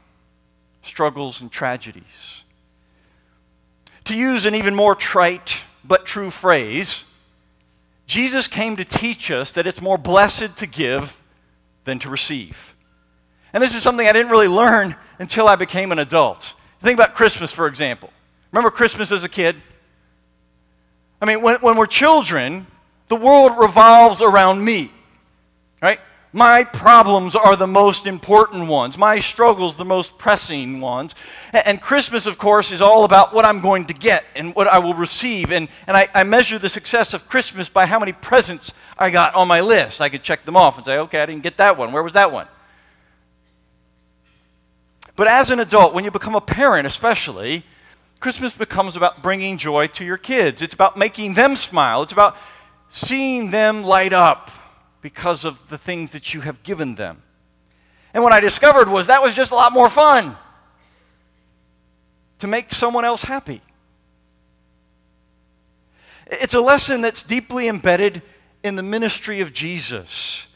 struggles 0.82 1.42
and 1.42 1.52
tragedies. 1.52 2.44
To 4.04 4.16
use 4.16 4.46
an 4.46 4.54
even 4.54 4.74
more 4.74 4.94
trite 4.94 5.62
but 5.84 6.06
true 6.06 6.30
phrase, 6.30 7.04
Jesus 8.06 8.48
came 8.48 8.76
to 8.76 8.84
teach 8.84 9.30
us 9.30 9.52
that 9.52 9.66
it's 9.66 9.82
more 9.82 9.98
blessed 9.98 10.56
to 10.56 10.66
give 10.66 11.20
than 11.84 11.98
to 11.98 12.08
receive. 12.08 12.74
And 13.52 13.62
this 13.62 13.74
is 13.74 13.82
something 13.82 14.06
I 14.06 14.12
didn't 14.12 14.30
really 14.30 14.48
learn 14.48 14.96
until 15.18 15.46
I 15.46 15.56
became 15.56 15.92
an 15.92 15.98
adult. 15.98 16.54
Think 16.80 16.98
about 16.98 17.14
Christmas, 17.14 17.52
for 17.52 17.66
example. 17.66 18.10
Remember 18.50 18.70
Christmas 18.70 19.12
as 19.12 19.24
a 19.24 19.28
kid? 19.28 19.56
I 21.20 21.26
mean, 21.26 21.42
when, 21.42 21.56
when 21.56 21.76
we're 21.76 21.86
children, 21.86 22.66
the 23.08 23.16
world 23.16 23.58
revolves 23.58 24.22
around 24.22 24.64
me? 24.64 24.90
My 26.32 26.62
problems 26.62 27.34
are 27.34 27.56
the 27.56 27.66
most 27.66 28.06
important 28.06 28.68
ones. 28.68 28.98
My 28.98 29.18
struggles, 29.18 29.76
the 29.76 29.84
most 29.84 30.18
pressing 30.18 30.78
ones. 30.78 31.14
And, 31.52 31.80
Christmas, 31.80 32.26
of 32.26 32.36
course, 32.36 32.70
is 32.70 32.82
all 32.82 33.04
about 33.04 33.32
what 33.32 33.46
I'm 33.46 33.60
going 33.60 33.86
to 33.86 33.94
get 33.94 34.24
and 34.36 34.54
what 34.54 34.68
I 34.68 34.78
will 34.78 34.92
receive. 34.92 35.50
And, 35.50 35.68
and 35.86 35.96
I, 35.96 36.08
I 36.12 36.24
measure 36.24 36.58
the 36.58 36.68
success 36.68 37.14
of 37.14 37.28
Christmas 37.28 37.70
by 37.70 37.86
how 37.86 37.98
many 37.98 38.12
presents 38.12 38.72
I 38.98 39.10
got 39.10 39.34
on 39.34 39.48
my 39.48 39.62
list. 39.62 40.02
I 40.02 40.10
could 40.10 40.22
check 40.22 40.44
them 40.44 40.56
off 40.56 40.76
and 40.76 40.84
say, 40.84 40.98
okay, 40.98 41.22
I 41.22 41.26
didn't 41.26 41.42
get 41.42 41.56
that 41.56 41.78
one. 41.78 41.92
Where 41.92 42.02
was 42.02 42.12
that 42.12 42.30
one? 42.30 42.46
But 45.16 45.28
as 45.28 45.50
an 45.50 45.60
adult, 45.60 45.94
when 45.94 46.04
you 46.04 46.10
become 46.10 46.34
a 46.34 46.40
parent, 46.42 46.86
especially, 46.86 47.64
Christmas 48.20 48.52
becomes 48.52 48.96
about 48.96 49.22
bringing 49.22 49.56
joy 49.56 49.86
to 49.88 50.04
your 50.04 50.18
kids. 50.18 50.60
It's 50.60 50.74
about 50.74 50.96
making 50.96 51.34
them 51.34 51.56
smile. 51.56 52.02
It's 52.02 52.12
about 52.12 52.36
seeing 52.90 53.48
them 53.48 53.82
light 53.82 54.12
up 54.12 54.50
because 55.00 55.44
of 55.44 55.68
the 55.68 55.78
things 55.78 56.12
that 56.12 56.34
you 56.34 56.40
have 56.42 56.62
given 56.62 56.94
them. 56.96 57.22
And 58.14 58.22
what 58.22 58.32
I 58.32 58.40
discovered 58.40 58.88
was 58.88 59.06
that 59.06 59.22
was 59.22 59.34
just 59.34 59.52
a 59.52 59.54
lot 59.54 59.72
more 59.72 59.88
fun 59.88 60.36
to 62.38 62.46
make 62.46 62.72
someone 62.72 63.04
else 63.04 63.22
happy. 63.22 63.62
It's 66.26 66.54
a 66.54 66.60
lesson 66.60 67.00
that's 67.00 67.22
deeply 67.22 67.68
embedded 67.68 68.22
in 68.62 68.76
the 68.76 68.82
ministry 68.82 69.40
of 69.40 69.52
Jesus. 69.52 70.46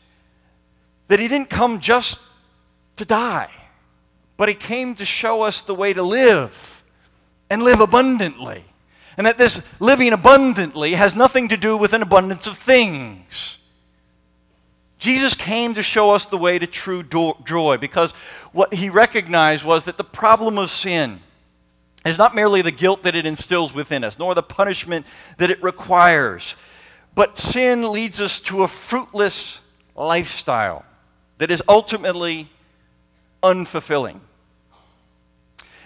That 1.08 1.20
he 1.20 1.28
didn't 1.28 1.50
come 1.50 1.80
just 1.80 2.20
to 2.96 3.04
die, 3.04 3.50
but 4.36 4.48
he 4.48 4.54
came 4.54 4.94
to 4.96 5.04
show 5.04 5.42
us 5.42 5.62
the 5.62 5.74
way 5.74 5.92
to 5.92 6.02
live 6.02 6.84
and 7.48 7.62
live 7.62 7.80
abundantly. 7.80 8.64
And 9.16 9.26
that 9.26 9.38
this 9.38 9.62
living 9.78 10.12
abundantly 10.12 10.94
has 10.94 11.14
nothing 11.14 11.48
to 11.48 11.56
do 11.56 11.76
with 11.76 11.92
an 11.92 12.02
abundance 12.02 12.46
of 12.46 12.56
things. 12.56 13.58
Jesus 15.02 15.34
came 15.34 15.74
to 15.74 15.82
show 15.82 16.10
us 16.10 16.26
the 16.26 16.38
way 16.38 16.60
to 16.60 16.66
true 16.68 17.02
joy 17.02 17.76
because 17.76 18.12
what 18.52 18.72
he 18.72 18.88
recognized 18.88 19.64
was 19.64 19.84
that 19.86 19.96
the 19.96 20.04
problem 20.04 20.58
of 20.58 20.70
sin 20.70 21.18
is 22.06 22.18
not 22.18 22.36
merely 22.36 22.62
the 22.62 22.70
guilt 22.70 23.02
that 23.02 23.16
it 23.16 23.26
instills 23.26 23.74
within 23.74 24.04
us, 24.04 24.16
nor 24.16 24.32
the 24.32 24.44
punishment 24.44 25.04
that 25.38 25.50
it 25.50 25.60
requires, 25.60 26.54
but 27.16 27.36
sin 27.36 27.90
leads 27.90 28.20
us 28.20 28.38
to 28.42 28.62
a 28.62 28.68
fruitless 28.68 29.58
lifestyle 29.96 30.84
that 31.38 31.50
is 31.50 31.60
ultimately 31.68 32.48
unfulfilling. 33.42 34.20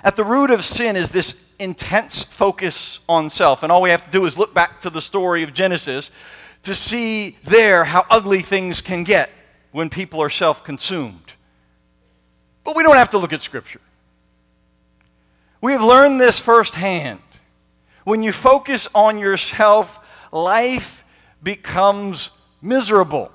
At 0.05 0.17
the 0.17 0.25
root 0.25 0.51
of 0.51 0.63
sin 0.63 0.95
is 0.95 1.11
this 1.11 1.37
intense 1.59 2.23
focus 2.23 3.01
on 3.09 3.31
self. 3.31 3.63
And 3.63 3.73
all 3.73 3.81
we 3.81 3.89
have 3.89 4.05
to 4.05 4.11
do 4.11 4.27
is 4.27 4.37
look 4.37 4.53
back 4.53 4.83
to 4.83 4.91
the 4.91 5.01
story 5.01 5.43
of 5.43 5.55
Genesis 5.55 6.11
to 6.67 6.75
see 6.75 7.37
there 7.45 7.85
how 7.85 8.05
ugly 8.11 8.43
things 8.43 8.81
can 8.81 9.05
get 9.05 9.31
when 9.73 9.89
people 9.89 10.21
are 10.21 10.31
self 10.31 10.63
consumed. 10.63 11.33
But 12.65 12.77
we 12.77 12.83
don't 12.83 12.97
have 12.97 13.11
to 13.11 13.19
look 13.19 13.33
at 13.33 13.43
Scripture. 13.43 13.81
We 15.61 15.73
have 15.73 15.83
learned 15.83 16.21
this 16.21 16.39
firsthand. 16.39 17.21
When 18.05 18.23
you 18.23 18.33
focus 18.33 18.87
on 18.95 19.19
yourself, 19.19 19.99
life 20.31 21.05
becomes 21.43 22.31
miserable. 22.61 23.33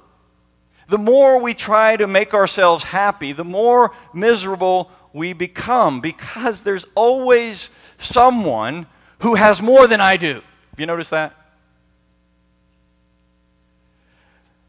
The 0.88 0.98
more 0.98 1.42
we 1.42 1.54
try 1.54 1.98
to 1.98 2.08
make 2.08 2.34
ourselves 2.34 2.84
happy, 2.84 3.32
the 3.32 3.46
more 3.46 3.94
miserable 4.14 4.92
we 5.14 5.34
become 5.34 6.02
because 6.02 6.64
there's 6.64 6.86
always 6.96 7.70
someone 7.98 8.88
who 9.20 9.36
has 9.36 9.62
more 9.62 9.88
than 9.88 10.02
I 10.02 10.18
do. 10.18 10.36
Have 10.36 10.80
you 10.80 10.86
noticed 10.86 11.12
that? 11.12 11.41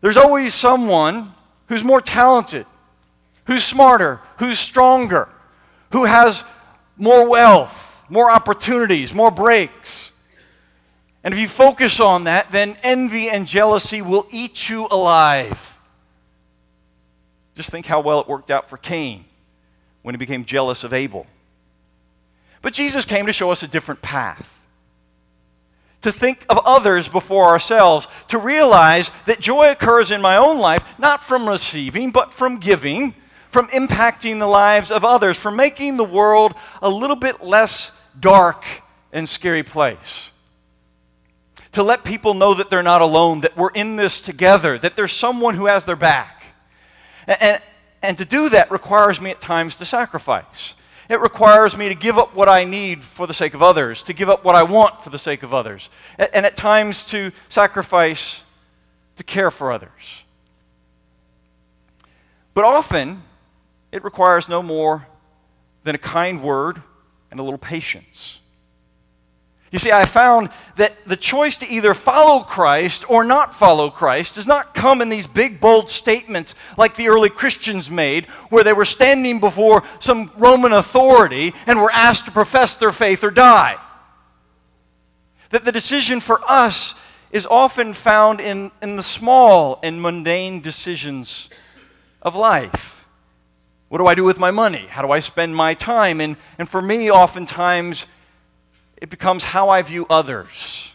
There's 0.02 0.18
always 0.18 0.52
someone 0.52 1.32
who's 1.68 1.82
more 1.82 2.02
talented, 2.02 2.66
who's 3.46 3.64
smarter, 3.64 4.20
who's 4.36 4.58
stronger, 4.58 5.28
who 5.92 6.04
has 6.04 6.44
more 6.98 7.26
wealth, 7.26 8.04
more 8.08 8.30
opportunities, 8.30 9.14
more 9.14 9.30
breaks. 9.30 10.12
And 11.24 11.32
if 11.32 11.38
you 11.38 11.48
focus 11.48 12.00
on 12.00 12.24
that, 12.24 12.50
then 12.50 12.76
envy 12.82 13.30
and 13.30 13.46
jealousy 13.46 14.02
will 14.02 14.26
eat 14.30 14.68
you 14.68 14.88
alive. 14.90 15.78
Just 17.54 17.70
think 17.70 17.86
how 17.86 18.00
well 18.00 18.20
it 18.20 18.28
worked 18.28 18.50
out 18.50 18.68
for 18.68 18.76
Cain 18.76 19.24
when 20.02 20.14
he 20.14 20.18
became 20.18 20.44
jealous 20.44 20.82
of 20.82 20.92
Abel. 20.92 21.26
But 22.60 22.72
Jesus 22.72 23.04
came 23.04 23.26
to 23.26 23.32
show 23.32 23.50
us 23.50 23.62
a 23.62 23.68
different 23.68 24.02
path. 24.02 24.61
To 26.02 26.12
think 26.12 26.44
of 26.48 26.58
others 26.64 27.08
before 27.08 27.46
ourselves, 27.46 28.08
to 28.28 28.38
realize 28.38 29.10
that 29.26 29.40
joy 29.40 29.70
occurs 29.70 30.10
in 30.10 30.20
my 30.20 30.36
own 30.36 30.58
life 30.58 30.84
not 30.98 31.22
from 31.22 31.48
receiving, 31.48 32.10
but 32.10 32.32
from 32.32 32.58
giving, 32.58 33.14
from 33.50 33.68
impacting 33.68 34.38
the 34.38 34.46
lives 34.46 34.90
of 34.90 35.04
others, 35.04 35.36
from 35.36 35.56
making 35.56 35.96
the 35.96 36.04
world 36.04 36.54
a 36.80 36.88
little 36.90 37.16
bit 37.16 37.42
less 37.42 37.92
dark 38.18 38.64
and 39.12 39.28
scary 39.28 39.62
place 39.62 40.30
to 41.72 41.82
let 41.82 42.04
people 42.04 42.34
know 42.34 42.54
that 42.54 42.70
they're 42.70 42.82
not 42.82 43.00
alone, 43.00 43.40
that 43.40 43.56
we're 43.56 43.70
in 43.70 43.96
this 43.96 44.20
together, 44.20 44.78
that 44.78 44.94
there's 44.94 45.12
someone 45.12 45.54
who 45.54 45.66
has 45.66 45.84
their 45.84 45.96
back. 45.96 46.44
And, 47.26 47.42
and, 47.42 47.62
and, 48.02 48.18
to 48.18 48.24
do 48.24 48.48
that 48.50 48.70
requires 48.70 49.20
me 49.20 49.30
at 49.30 49.40
times 49.40 49.78
to 49.78 49.84
sacrifice. 49.84 50.74
It 51.12 51.20
requires 51.20 51.76
me 51.76 51.90
to 51.90 51.94
give 51.94 52.16
up 52.16 52.34
what 52.34 52.48
I 52.48 52.64
need 52.64 53.04
for 53.04 53.26
the 53.26 53.34
sake 53.34 53.52
of 53.52 53.62
others, 53.62 54.02
to 54.04 54.14
give 54.14 54.30
up 54.30 54.44
what 54.44 54.54
I 54.54 54.62
want 54.62 55.02
for 55.02 55.10
the 55.10 55.18
sake 55.18 55.42
of 55.42 55.52
others, 55.52 55.90
and, 56.18 56.46
at 56.46 56.56
times 56.56 57.04
to 57.04 57.32
sacrifice 57.50 58.40
to 59.16 59.22
care 59.22 59.50
for 59.50 59.70
others. 59.70 60.22
But 62.54 62.64
often, 62.64 63.24
it 63.92 64.02
requires 64.02 64.48
no 64.48 64.62
more 64.62 65.06
than 65.84 65.94
a 65.94 65.98
kind 65.98 66.42
word 66.42 66.80
and 67.30 67.38
a 67.38 67.42
little 67.42 67.58
patience. 67.58 68.40
You 69.72 69.78
see, 69.78 69.90
I 69.90 70.04
found 70.04 70.50
that 70.76 70.92
the 71.06 71.16
choice 71.16 71.56
to 71.56 71.66
either 71.66 71.94
follow 71.94 72.44
Christ 72.44 73.08
or 73.10 73.24
not 73.24 73.54
follow 73.54 73.88
Christ 73.88 74.34
does 74.34 74.46
not 74.46 74.74
come 74.74 75.00
in 75.00 75.08
these 75.08 75.26
big, 75.26 75.60
bold 75.60 75.88
statements 75.88 76.54
like 76.76 76.94
the 76.94 77.08
early 77.08 77.30
Christians 77.30 77.90
made, 77.90 78.26
where 78.50 78.62
they 78.62 78.74
were 78.74 78.84
standing 78.84 79.40
before 79.40 79.82
some 79.98 80.30
Roman 80.36 80.74
authority 80.74 81.54
and 81.66 81.80
were 81.80 81.90
asked 81.90 82.26
to 82.26 82.30
profess 82.30 82.76
their 82.76 82.92
faith 82.92 83.24
or 83.24 83.30
die. 83.30 83.78
That 85.48 85.64
the 85.64 85.72
decision 85.72 86.20
for 86.20 86.40
us 86.46 86.94
is 87.30 87.46
often 87.46 87.94
found 87.94 88.42
in, 88.42 88.70
in 88.82 88.96
the 88.96 89.02
small 89.02 89.80
and 89.82 90.02
mundane 90.02 90.60
decisions 90.60 91.48
of 92.20 92.36
life. 92.36 93.06
What 93.88 93.98
do 93.98 94.06
I 94.06 94.14
do 94.14 94.24
with 94.24 94.38
my 94.38 94.50
money? 94.50 94.86
How 94.88 95.00
do 95.00 95.10
I 95.10 95.20
spend 95.20 95.56
my 95.56 95.72
time? 95.72 96.20
And, 96.20 96.36
and 96.58 96.68
for 96.68 96.82
me, 96.82 97.10
oftentimes, 97.10 98.04
it 99.02 99.10
becomes 99.10 99.42
how 99.42 99.68
I 99.68 99.82
view 99.82 100.06
others. 100.08 100.92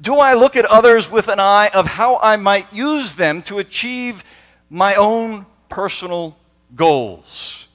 Do 0.00 0.16
I 0.16 0.34
look 0.34 0.56
at 0.56 0.64
others 0.64 1.08
with 1.08 1.28
an 1.28 1.38
eye 1.38 1.70
of 1.72 1.86
how 1.86 2.16
I 2.16 2.36
might 2.36 2.72
use 2.72 3.12
them 3.12 3.42
to 3.42 3.60
achieve 3.60 4.24
my 4.68 4.96
own 4.96 5.46
personal 5.68 6.36
goals? 6.74 7.68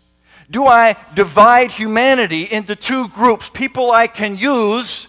Do 0.50 0.66
I 0.66 0.98
divide 1.14 1.72
humanity 1.72 2.44
into 2.44 2.76
two 2.76 3.08
groups 3.08 3.50
people 3.50 3.90
I 3.90 4.08
can 4.08 4.36
use 4.36 5.08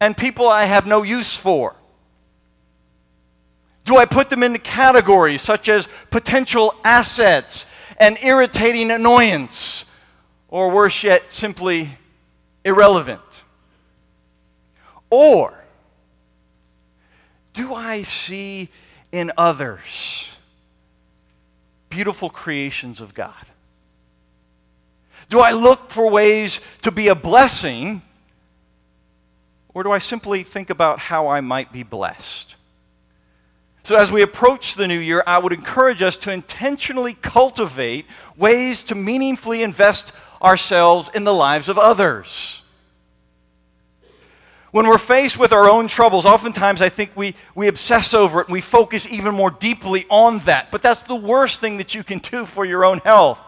and 0.00 0.16
people 0.16 0.48
I 0.48 0.64
have 0.64 0.86
no 0.86 1.02
use 1.02 1.36
for? 1.36 1.76
Do 3.84 3.98
I 3.98 4.06
put 4.06 4.30
them 4.30 4.42
into 4.42 4.58
categories 4.58 5.42
such 5.42 5.68
as 5.68 5.86
potential 6.10 6.74
assets 6.82 7.66
and 7.98 8.16
irritating 8.22 8.90
annoyance, 8.90 9.84
or 10.48 10.70
worse 10.70 11.02
yet, 11.02 11.30
simply 11.30 11.98
irrelevant? 12.68 13.42
Or 15.10 15.54
do 17.54 17.74
I 17.74 18.02
see 18.02 18.68
in 19.10 19.32
others 19.36 20.28
beautiful 21.88 22.30
creations 22.30 23.00
of 23.00 23.14
God? 23.14 23.34
Do 25.28 25.40
I 25.40 25.52
look 25.52 25.90
for 25.90 26.10
ways 26.10 26.60
to 26.82 26.90
be 26.90 27.08
a 27.08 27.14
blessing? 27.14 28.02
Or 29.74 29.82
do 29.82 29.92
I 29.92 29.98
simply 29.98 30.42
think 30.42 30.70
about 30.70 30.98
how 30.98 31.28
I 31.28 31.40
might 31.40 31.72
be 31.72 31.82
blessed? 31.82 32.54
So, 33.82 33.96
as 33.96 34.12
we 34.12 34.20
approach 34.20 34.74
the 34.74 34.86
new 34.86 34.98
year, 34.98 35.22
I 35.26 35.38
would 35.38 35.52
encourage 35.52 36.02
us 36.02 36.18
to 36.18 36.32
intentionally 36.32 37.14
cultivate 37.14 38.04
ways 38.36 38.84
to 38.84 38.94
meaningfully 38.94 39.62
invest 39.62 40.12
ourselves 40.42 41.10
in 41.14 41.24
the 41.24 41.32
lives 41.32 41.68
of 41.68 41.78
others. 41.78 42.57
When 44.70 44.86
we're 44.86 44.98
faced 44.98 45.38
with 45.38 45.52
our 45.52 45.68
own 45.68 45.88
troubles, 45.88 46.26
oftentimes 46.26 46.82
I 46.82 46.90
think 46.90 47.10
we, 47.14 47.34
we 47.54 47.68
obsess 47.68 48.12
over 48.12 48.40
it 48.40 48.48
and 48.48 48.52
we 48.52 48.60
focus 48.60 49.08
even 49.08 49.34
more 49.34 49.50
deeply 49.50 50.04
on 50.10 50.40
that. 50.40 50.70
But 50.70 50.82
that's 50.82 51.02
the 51.04 51.14
worst 51.14 51.60
thing 51.60 51.78
that 51.78 51.94
you 51.94 52.04
can 52.04 52.18
do 52.18 52.44
for 52.44 52.66
your 52.66 52.84
own 52.84 52.98
health. 52.98 53.42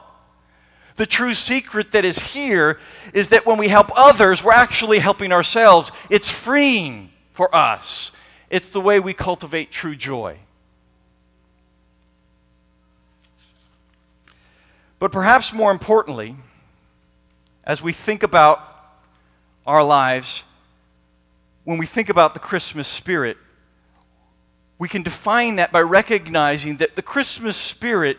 The 0.96 1.06
true 1.06 1.34
secret 1.34 1.92
that 1.92 2.04
is 2.04 2.18
here 2.18 2.78
is 3.12 3.30
that 3.30 3.46
when 3.46 3.58
we 3.58 3.68
help 3.68 3.90
others, 3.94 4.42
we're 4.42 4.52
actually 4.52 4.98
helping 4.98 5.32
ourselves. 5.32 5.92
It's 6.08 6.30
freeing 6.30 7.10
for 7.32 7.54
us, 7.54 8.12
it's 8.50 8.68
the 8.68 8.80
way 8.80 9.00
we 9.00 9.14
cultivate 9.14 9.70
true 9.70 9.96
joy. 9.96 10.38
But 14.98 15.12
perhaps 15.12 15.52
more 15.52 15.70
importantly, 15.70 16.36
as 17.64 17.80
we 17.80 17.92
think 17.92 18.22
about 18.22 18.60
our 19.66 19.82
lives, 19.82 20.42
when 21.70 21.78
we 21.78 21.86
think 21.86 22.08
about 22.08 22.34
the 22.34 22.40
Christmas 22.40 22.88
spirit, 22.88 23.36
we 24.76 24.88
can 24.88 25.04
define 25.04 25.54
that 25.54 25.70
by 25.70 25.80
recognizing 25.80 26.78
that 26.78 26.96
the 26.96 27.02
Christmas 27.02 27.56
spirit 27.56 28.18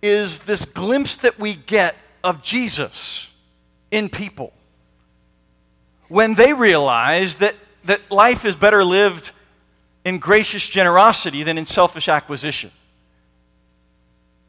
is 0.00 0.40
this 0.40 0.64
glimpse 0.64 1.18
that 1.18 1.38
we 1.38 1.54
get 1.54 1.94
of 2.24 2.42
Jesus 2.42 3.28
in 3.90 4.08
people. 4.08 4.54
When 6.08 6.36
they 6.36 6.54
realize 6.54 7.36
that, 7.36 7.54
that 7.84 8.00
life 8.10 8.46
is 8.46 8.56
better 8.56 8.82
lived 8.82 9.30
in 10.06 10.18
gracious 10.18 10.66
generosity 10.66 11.42
than 11.42 11.58
in 11.58 11.66
selfish 11.66 12.08
acquisition. 12.08 12.70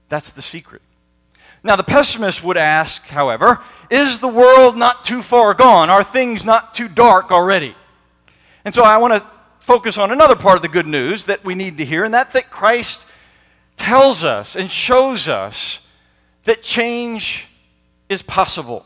That's 0.07 0.31
the 0.31 0.41
secret. 0.41 0.81
Now, 1.65 1.75
the 1.75 1.83
pessimist 1.83 2.45
would 2.45 2.55
ask, 2.55 3.05
however, 3.07 3.59
is 3.89 4.19
the 4.19 4.29
world 4.29 4.77
not 4.77 5.03
too 5.03 5.21
far 5.21 5.53
gone? 5.53 5.89
Are 5.89 6.01
things 6.01 6.45
not 6.45 6.73
too 6.73 6.87
dark 6.87 7.29
already? 7.29 7.75
And 8.67 8.75
so 8.75 8.83
I 8.83 8.97
want 8.97 9.13
to 9.13 9.25
focus 9.59 9.97
on 9.97 10.11
another 10.11 10.35
part 10.35 10.57
of 10.57 10.61
the 10.61 10.67
good 10.67 10.87
news 10.87 11.23
that 11.23 11.45
we 11.45 11.55
need 11.55 11.77
to 11.77 11.85
hear, 11.85 12.03
and 12.03 12.13
that's 12.13 12.33
that 12.33 12.49
Christ 12.49 13.05
tells 13.77 14.25
us 14.25 14.57
and 14.57 14.69
shows 14.69 15.29
us 15.29 15.79
that 16.43 16.63
change 16.63 17.47
is 18.09 18.21
possible. 18.21 18.85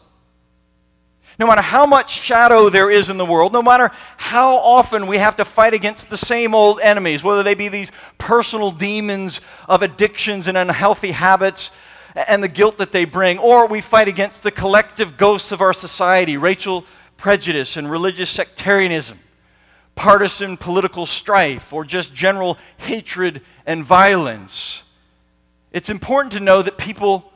No 1.40 1.48
matter 1.48 1.64
how 1.64 1.88
much 1.88 2.12
shadow 2.12 2.70
there 2.70 2.92
is 2.92 3.10
in 3.10 3.18
the 3.18 3.26
world, 3.26 3.54
no 3.54 3.64
matter 3.64 3.90
how 4.18 4.58
often 4.58 5.08
we 5.08 5.18
have 5.18 5.38
to 5.38 5.46
fight 5.46 5.74
against 5.74 6.12
the 6.12 6.16
same 6.16 6.54
old 6.54 6.80
enemies, 6.80 7.24
whether 7.24 7.42
they 7.42 7.56
be 7.56 7.68
these 7.68 7.92
personal 8.20 8.70
demons 8.70 9.42
of 9.68 9.82
addictions 9.82 10.48
and 10.48 10.60
unhealthy 10.60 11.10
habits 11.10 11.72
and 12.28 12.44
the 12.44 12.48
guilt 12.48 12.78
that 12.78 12.92
they 12.92 13.06
bring, 13.06 13.40
or 13.40 13.66
we 13.66 13.82
fight 13.82 14.08
against 14.08 14.44
the 14.44 14.52
collective 14.52 15.18
ghosts 15.18 15.52
of 15.52 15.60
our 15.60 15.74
society, 15.74 16.38
racial 16.38 16.86
prejudice 17.18 17.78
and 17.78 17.90
religious 17.90 18.30
sectarianism, 18.30 19.18
partisan 19.96 20.58
political 20.58 21.06
strife, 21.06 21.74
or 21.74 21.84
just 21.84 22.14
general 22.14 22.58
hatred 22.78 23.42
and 23.66 23.86
violence. 23.86 24.84
It's 25.72 25.90
important 25.90 26.34
to 26.34 26.40
know 26.40 26.62
that 26.62 26.78
people 26.78 27.32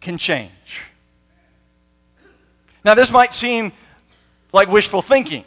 can 0.00 0.18
change. 0.18 0.84
Now, 2.84 2.94
this 2.94 3.10
might 3.10 3.32
seem 3.32 3.72
like 4.52 4.68
wishful 4.68 5.02
thinking, 5.02 5.44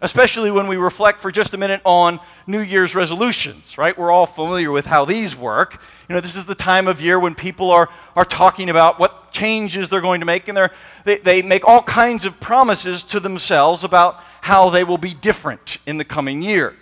especially 0.00 0.50
when 0.50 0.68
we 0.68 0.76
reflect 0.76 1.20
for 1.20 1.30
just 1.30 1.52
a 1.54 1.58
minute 1.58 1.80
on 1.84 2.20
New 2.46 2.60
Year's 2.60 2.94
resolutions, 2.94 3.76
right? 3.76 3.98
We're 3.98 4.12
all 4.12 4.26
familiar 4.26 4.70
with 4.70 4.86
how 4.86 5.04
these 5.04 5.36
work. 5.36 5.82
You 6.08 6.14
know, 6.14 6.20
this 6.20 6.36
is 6.36 6.44
the 6.44 6.54
time 6.54 6.86
of 6.86 7.00
year 7.00 7.18
when 7.18 7.34
people 7.34 7.70
are, 7.70 7.88
are 8.14 8.24
talking 8.24 8.70
about 8.70 8.98
what 8.98 9.32
changes 9.32 9.88
they're 9.88 10.00
going 10.00 10.20
to 10.20 10.26
make, 10.26 10.48
and 10.48 10.70
they, 11.04 11.18
they 11.18 11.42
make 11.42 11.66
all 11.66 11.82
kinds 11.82 12.24
of 12.24 12.38
promises 12.40 13.02
to 13.04 13.20
themselves 13.20 13.84
about 13.84 14.22
how 14.40 14.70
they 14.70 14.84
will 14.84 14.98
be 14.98 15.14
different 15.14 15.78
in 15.86 15.98
the 15.98 16.04
coming 16.04 16.42
year. 16.42 16.74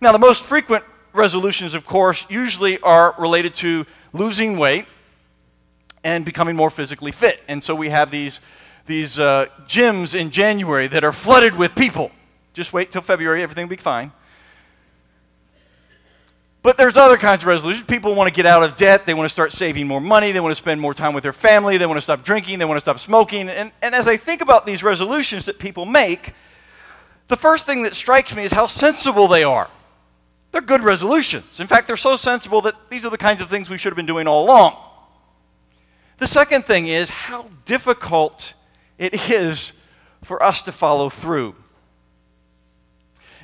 Now, 0.00 0.12
the 0.12 0.18
most 0.18 0.44
frequent 0.44 0.84
resolutions, 1.12 1.74
of 1.74 1.84
course, 1.84 2.26
usually 2.28 2.78
are 2.80 3.14
related 3.18 3.54
to 3.54 3.86
losing 4.12 4.58
weight 4.58 4.86
and 6.04 6.24
becoming 6.24 6.56
more 6.56 6.70
physically 6.70 7.12
fit. 7.12 7.40
And 7.48 7.62
so 7.62 7.74
we 7.74 7.90
have 7.90 8.10
these 8.10 8.40
these 8.86 9.18
uh, 9.18 9.46
gyms 9.66 10.14
in 10.14 10.30
January 10.30 10.88
that 10.88 11.04
are 11.04 11.12
flooded 11.12 11.56
with 11.56 11.74
people. 11.74 12.10
Just 12.52 12.72
wait 12.72 12.90
till 12.90 13.02
February, 13.02 13.42
everything 13.42 13.66
will 13.66 13.76
be 13.76 13.76
fine. 13.76 14.12
But 16.62 16.76
there's 16.76 16.96
other 16.96 17.16
kinds 17.16 17.42
of 17.42 17.48
resolutions. 17.48 17.86
People 17.86 18.14
want 18.14 18.28
to 18.28 18.34
get 18.34 18.46
out 18.46 18.62
of 18.62 18.76
debt. 18.76 19.04
They 19.04 19.14
want 19.14 19.26
to 19.26 19.32
start 19.32 19.52
saving 19.52 19.88
more 19.88 20.00
money. 20.00 20.30
They 20.30 20.38
want 20.38 20.52
to 20.52 20.56
spend 20.56 20.80
more 20.80 20.94
time 20.94 21.12
with 21.12 21.24
their 21.24 21.32
family. 21.32 21.76
They 21.76 21.86
want 21.86 21.96
to 21.96 22.02
stop 22.02 22.24
drinking. 22.24 22.60
They 22.60 22.64
want 22.64 22.76
to 22.76 22.80
stop 22.80 23.00
smoking. 23.00 23.48
And, 23.48 23.72
and 23.82 23.94
as 23.94 24.06
I 24.06 24.16
think 24.16 24.42
about 24.42 24.64
these 24.64 24.82
resolutions 24.82 25.46
that 25.46 25.58
people 25.58 25.84
make, 25.84 26.34
the 27.32 27.36
first 27.38 27.64
thing 27.64 27.84
that 27.84 27.94
strikes 27.94 28.36
me 28.36 28.42
is 28.44 28.52
how 28.52 28.66
sensible 28.66 29.26
they 29.26 29.42
are. 29.42 29.70
They're 30.50 30.60
good 30.60 30.82
resolutions. 30.82 31.60
In 31.60 31.66
fact, 31.66 31.86
they're 31.86 31.96
so 31.96 32.14
sensible 32.14 32.60
that 32.60 32.74
these 32.90 33.06
are 33.06 33.10
the 33.10 33.16
kinds 33.16 33.40
of 33.40 33.48
things 33.48 33.70
we 33.70 33.78
should 33.78 33.90
have 33.90 33.96
been 33.96 34.04
doing 34.04 34.26
all 34.28 34.44
along. 34.44 34.76
The 36.18 36.26
second 36.26 36.66
thing 36.66 36.88
is 36.88 37.08
how 37.08 37.46
difficult 37.64 38.52
it 38.98 39.30
is 39.30 39.72
for 40.20 40.42
us 40.42 40.60
to 40.62 40.72
follow 40.72 41.08
through. 41.08 41.54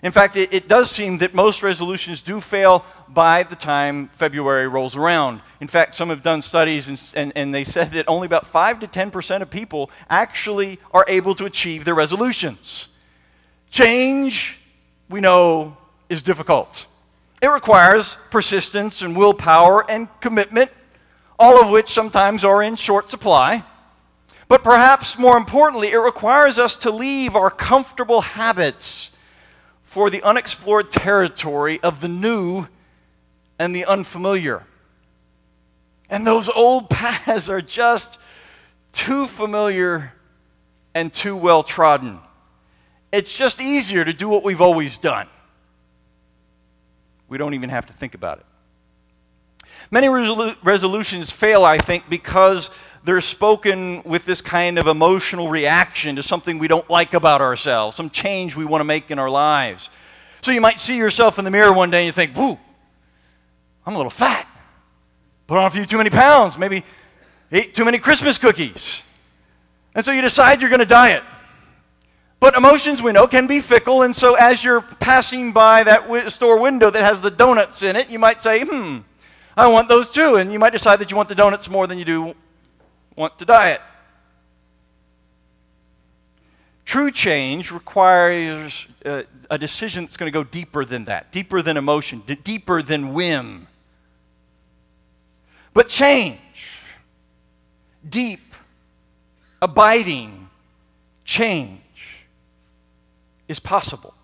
In 0.02 0.12
fact, 0.12 0.37
it, 0.37 0.52
it, 0.52 0.68
does 0.68 0.90
seem 0.90 1.16
that 1.18 1.33
most 1.33 1.62
resolutions 1.62 2.21
do 2.21 2.42
fail 2.42 2.85
by 3.09 3.42
the 3.42 3.57
time 3.57 4.09
February 4.09 4.68
rolls 4.68 4.97
around. 4.97 5.40
In 5.62 5.66
fact, 5.66 5.95
some 5.95 6.11
have 6.11 6.23
done 6.23 6.42
studies 6.42 6.88
and, 6.88 7.02
and, 7.14 7.33
and 7.35 7.54
they 7.54 7.64
said 7.64 7.92
that 7.92 8.05
only 8.07 8.27
about 8.27 8.46
5 8.46 8.81
to 8.81 8.87
10% 8.87 9.40
of 9.40 9.48
people 9.48 9.90
actually 10.11 10.79
are 10.92 11.07
able 11.09 11.35
to 11.37 11.46
achieve 11.46 11.87
their 11.87 11.94
resolutions. 11.94 12.88
Change, 13.70 14.59
we 15.09 15.20
know, 15.20 15.76
is 16.09 16.22
difficult. 16.22 16.87
It 17.40 17.48
requires 17.48 18.16
persistence 18.31 19.02
and 19.02 19.16
willpower 19.16 19.88
and 19.88 20.09
commitment, 20.20 20.70
all 21.38 21.61
of 21.61 21.70
which 21.70 21.92
sometimes 21.92 22.44
are 22.44 22.62
in 22.62 22.76
short 22.76 23.09
supply. 23.09 23.64
But 24.48 24.64
perhaps 24.64 25.18
more 25.18 25.37
importantly, 25.37 25.92
it 25.92 25.98
requires 25.98 26.59
us 26.59 26.74
to 26.76 26.90
leave 26.90 27.37
our 27.37 27.50
comfortable 27.50 28.22
habits 28.22 29.11
for 29.83 30.11
the 30.11 30.22
unexplored 30.22 30.90
territory 30.90 31.78
of 31.83 32.00
the 32.00 32.09
new 32.09 32.66
and 33.59 33.74
the 33.74 33.85
unfamiliar. 33.85 34.64
And 36.11 36.26
those 36.26 36.48
old 36.48 36.90
paths 36.90 37.48
are 37.48 37.61
just 37.61 38.18
too 38.92 39.26
familiar 39.26 40.14
and 40.94 41.12
too 41.12 41.37
well 41.37 41.62
trodden. 41.62 42.20
It's 43.11 43.37
just 43.37 43.61
easier 43.61 44.05
to 44.05 44.12
do 44.12 44.29
what 44.29 44.44
we've 44.44 44.61
always 44.61 44.99
done. 44.99 45.29
We 47.29 47.38
don't 47.38 47.55
even 47.55 47.71
have 47.71 47.87
to 47.87 47.92
think 47.92 48.14
about 48.14 48.38
it. 48.38 48.47
Many 49.90 50.09
resolu- 50.09 50.57
resolutions 50.62 51.31
fail, 51.31 51.64
I 51.64 51.79
think, 51.79 52.09
because 52.11 52.71
they're 53.05 53.21
spoken 53.21 54.03
with 54.05 54.27
this 54.27 54.42
kind 54.42 54.79
of 54.79 54.87
emotional 54.87 55.49
reaction 55.49 56.16
to 56.16 56.23
something 56.23 56.59
we 56.59 56.68
don't 56.68 56.88
like 56.90 57.14
about 57.14 57.40
ourselves, 57.40 57.97
some 57.97 58.11
change 58.11 58.55
we 58.55 58.64
want 58.64 58.81
to 58.81 58.85
make 58.85 59.11
in 59.11 59.18
our 59.18 59.31
lives. 59.31 59.88
So 60.42 60.53
you 60.53 60.61
might 60.61 60.79
see 60.79 60.97
yourself 60.97 61.38
in 61.38 61.44
the 61.44 61.51
mirror 61.51 61.73
one 61.73 61.90
day 61.90 62.01
and 62.01 62.07
you 62.07 62.12
think, 62.12 62.37
whoo, 62.37 62.59
I'm 63.87 63.94
a 63.94 63.97
little 63.97 64.11
fat. 64.11 64.47
Put 65.47 65.57
on 65.57 65.64
a 65.64 65.71
few 65.71 65.87
too 65.87 65.97
many 65.97 66.11
pounds, 66.11 66.59
maybe 66.59 66.85
ate 67.51 67.73
too 67.73 67.85
many 67.85 67.99
Christmas 67.99 68.37
cookies. 68.37 69.01
And 69.94 70.05
so 70.05 70.12
you 70.12 70.21
decide 70.21 70.61
you're 70.61 70.71
going 70.71 70.81
to 70.81 70.87
diet. 70.87 71.23
But 72.40 72.57
emotions, 72.57 73.03
we 73.03 73.12
know, 73.12 73.27
can 73.27 73.46
be 73.46 73.61
fickle, 73.61 74.03
and 74.03 74.14
so 74.14 74.35
as 74.35 74.62
you're 74.62 74.81
passing 74.81 75.53
by 75.53 75.83
that 75.83 76.03
w- 76.03 76.31
store 76.31 76.61
window 76.61 76.88
that 76.88 77.03
has 77.03 77.20
the 77.20 77.33
donuts 77.33 77.83
in 77.83 77.96
it, 77.96 78.11
you 78.11 78.18
might 78.18 78.42
say, 78.42 78.64
hmm, 78.64 78.98
I 79.57 79.66
want 79.66 79.88
those 79.88 80.09
too. 80.11 80.37
And 80.37 80.53
you 80.53 80.59
might 80.61 80.72
decide 80.72 81.01
that 81.01 81.11
you 81.11 81.16
want 81.16 81.29
the 81.29 81.35
donuts 81.35 81.68
more 81.68 81.88
than 81.88 81.98
you 81.98 82.05
do 82.05 82.35
want 83.16 83.38
to 83.40 83.44
diet. 83.44 83.81
True 86.85 87.11
change 87.11 87.72
requires 87.72 88.87
uh, 89.05 89.24
a 89.51 89.59
decision 89.59 90.05
that's 90.05 90.16
going 90.16 90.31
to 90.31 90.33
go 90.33 90.44
deeper 90.44 90.85
than 90.85 91.05
that, 91.05 91.33
deeper 91.33 91.61
than 91.61 91.77
emotion, 91.77 92.22
d- 92.24 92.37
deeper 92.37 92.83
than 92.83 93.12
whim. 93.12 93.66
But 95.74 95.88
change, 95.88 96.38
deep, 98.09 98.55
abiding 99.61 100.48
change, 101.24 101.83
is 103.49 103.59
possible. 103.59 104.15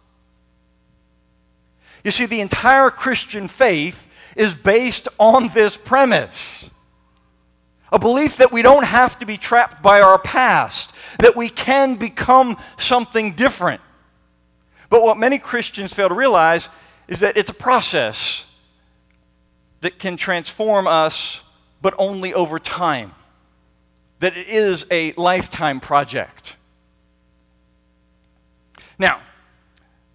You 2.04 2.10
see, 2.10 2.26
the 2.26 2.40
entire 2.40 2.90
Christian 2.90 3.48
faith 3.48 4.06
is 4.36 4.54
based 4.54 5.08
on 5.18 5.48
this 5.48 5.76
premise 5.76 6.70
a 7.94 7.98
belief 7.98 8.38
that 8.38 8.50
we 8.50 8.60
don't 8.60 8.84
have 8.84 9.20
to 9.20 9.24
be 9.24 9.36
trapped 9.36 9.80
by 9.80 10.00
our 10.00 10.18
past, 10.18 10.92
that 11.20 11.36
we 11.36 11.48
can 11.48 11.94
become 11.94 12.56
something 12.76 13.34
different. 13.34 13.80
But 14.90 15.04
what 15.04 15.16
many 15.16 15.38
Christians 15.38 15.94
fail 15.94 16.08
to 16.08 16.14
realize 16.14 16.68
is 17.06 17.20
that 17.20 17.36
it's 17.36 17.50
a 17.50 17.54
process 17.54 18.46
that 19.80 20.00
can 20.00 20.16
transform 20.16 20.88
us, 20.88 21.40
but 21.80 21.94
only 21.96 22.34
over 22.34 22.58
time. 22.58 23.14
That 24.18 24.36
it 24.36 24.48
is 24.48 24.86
a 24.90 25.12
lifetime 25.12 25.78
project. 25.78 26.56
Now, 28.98 29.20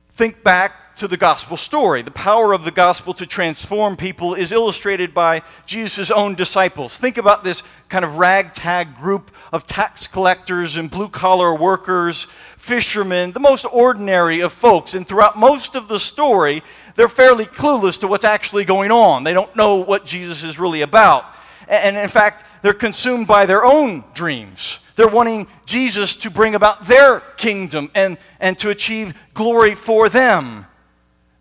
think 0.10 0.44
back 0.44 0.96
to 0.98 1.08
the 1.08 1.16
gospel 1.18 1.56
story. 1.56 2.02
The 2.02 2.12
power 2.12 2.52
of 2.52 2.66
the 2.66 2.72
gospel 2.72 3.14
to 3.14 3.26
transform 3.26 3.96
people 3.96 4.36
is 4.36 4.52
illustrated 4.52 5.14
by 5.14 5.44
Jesus' 5.66 6.12
own 6.12 6.36
disciples. 6.36 6.98
Think 6.98 7.18
about 7.18 7.46
this 7.46 7.64
kind 7.88 8.04
of 8.04 8.18
ragtag 8.18 8.96
group 8.96 9.32
of 9.54 9.66
tax 9.66 10.08
collectors 10.08 10.76
and 10.76 10.92
blue 10.92 11.08
collar 11.08 11.56
workers, 11.56 12.28
fishermen, 12.58 13.32
the 13.32 13.40
most 13.40 13.66
ordinary 13.72 14.42
of 14.42 14.52
folks. 14.52 14.94
And 14.94 15.08
throughout 15.08 15.38
most 15.40 15.74
of 15.76 15.88
the 15.88 16.02
story, 16.02 16.64
they're 16.96 17.08
fairly 17.08 17.46
clueless 17.46 17.98
to 18.02 18.08
what's 18.10 18.26
actually 18.26 18.66
going 18.66 18.92
on. 18.92 19.24
They 19.24 19.34
don't 19.34 19.56
know 19.56 19.76
what 19.76 20.06
Jesus 20.06 20.44
is 20.44 20.60
really 20.60 20.82
about. 20.82 21.24
And 21.70 21.96
in 21.96 22.10
fact, 22.10 22.44
they're 22.62 22.74
consumed 22.74 23.26
by 23.26 23.46
their 23.46 23.64
own 23.64 24.04
dreams. 24.14 24.80
They're 25.00 25.08
wanting 25.08 25.48
Jesus 25.66 26.18
to 26.18 26.30
bring 26.30 26.56
about 26.56 26.84
their 26.84 27.22
kingdom 27.38 27.90
and, 27.96 28.18
and 28.42 28.58
to 28.58 28.70
achieve 28.70 29.14
glory 29.34 29.74
for 29.74 30.10
them. 30.10 30.66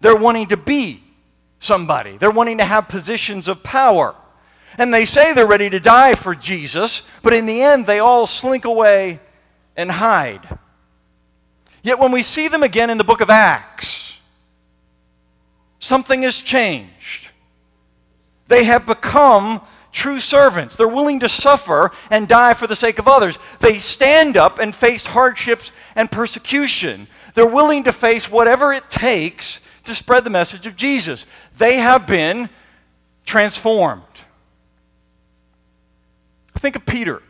They're 0.01 0.15
wanting 0.15 0.47
to 0.51 0.57
be 0.57 1.03
somebody, 1.59 2.19
they're 2.19 2.31
wanting 2.31 2.59
to 2.59 2.65
have 2.65 2.87
positions 2.87 3.49
of 3.49 3.65
power. 3.65 4.15
And 4.79 4.95
they 4.95 5.05
say 5.05 5.33
they're 5.33 5.45
ready 5.45 5.69
to 5.71 5.81
die 5.81 6.15
for 6.15 6.37
Jesus, 6.37 7.03
but 7.21 7.33
in 7.33 7.47
the 7.47 7.61
end, 7.61 7.87
they 7.87 7.99
all 7.99 8.29
slink 8.29 8.65
away 8.65 9.19
and 9.77 9.91
hide. 9.91 10.57
Yet 11.83 11.99
when 11.99 12.13
we 12.13 12.23
see 12.23 12.47
them 12.47 12.63
again 12.63 12.91
in 12.91 12.97
the 12.97 13.03
book 13.03 13.21
of 13.21 13.29
Acts, 13.29 14.17
something 15.81 16.23
has 16.23 16.41
changed. 16.41 17.31
They 18.47 18.63
have 18.63 18.87
become 18.87 19.63
true 19.93 20.21
servants. 20.21 20.77
They're 20.77 20.89
willing 20.89 21.21
to 21.21 21.29
suffer 21.29 21.91
and 22.11 22.29
die 22.29 22.55
for 22.55 22.67
the 22.67 22.77
sake 22.77 22.99
of 22.99 23.09
others. 23.09 23.39
They 23.61 23.79
stand 23.79 24.37
up 24.37 24.59
and 24.59 24.75
face 24.75 25.07
hardships 25.07 25.73
and 25.95 26.11
persecution. 26.11 27.09
They're 27.35 27.47
willing 27.47 27.85
to 27.85 27.93
face 27.93 28.31
whatever 28.31 28.73
it 28.73 28.91
takes 28.91 29.61
to 29.85 29.95
spread 29.95 30.25
the 30.25 30.31
message 30.31 30.67
of 30.67 30.77
Jesus. 30.77 31.27
They 31.57 31.77
have 31.77 32.07
been 32.07 32.51
transformed. 33.25 34.03
Think 36.59 36.77
of 36.77 36.85
Peter. 36.85 37.23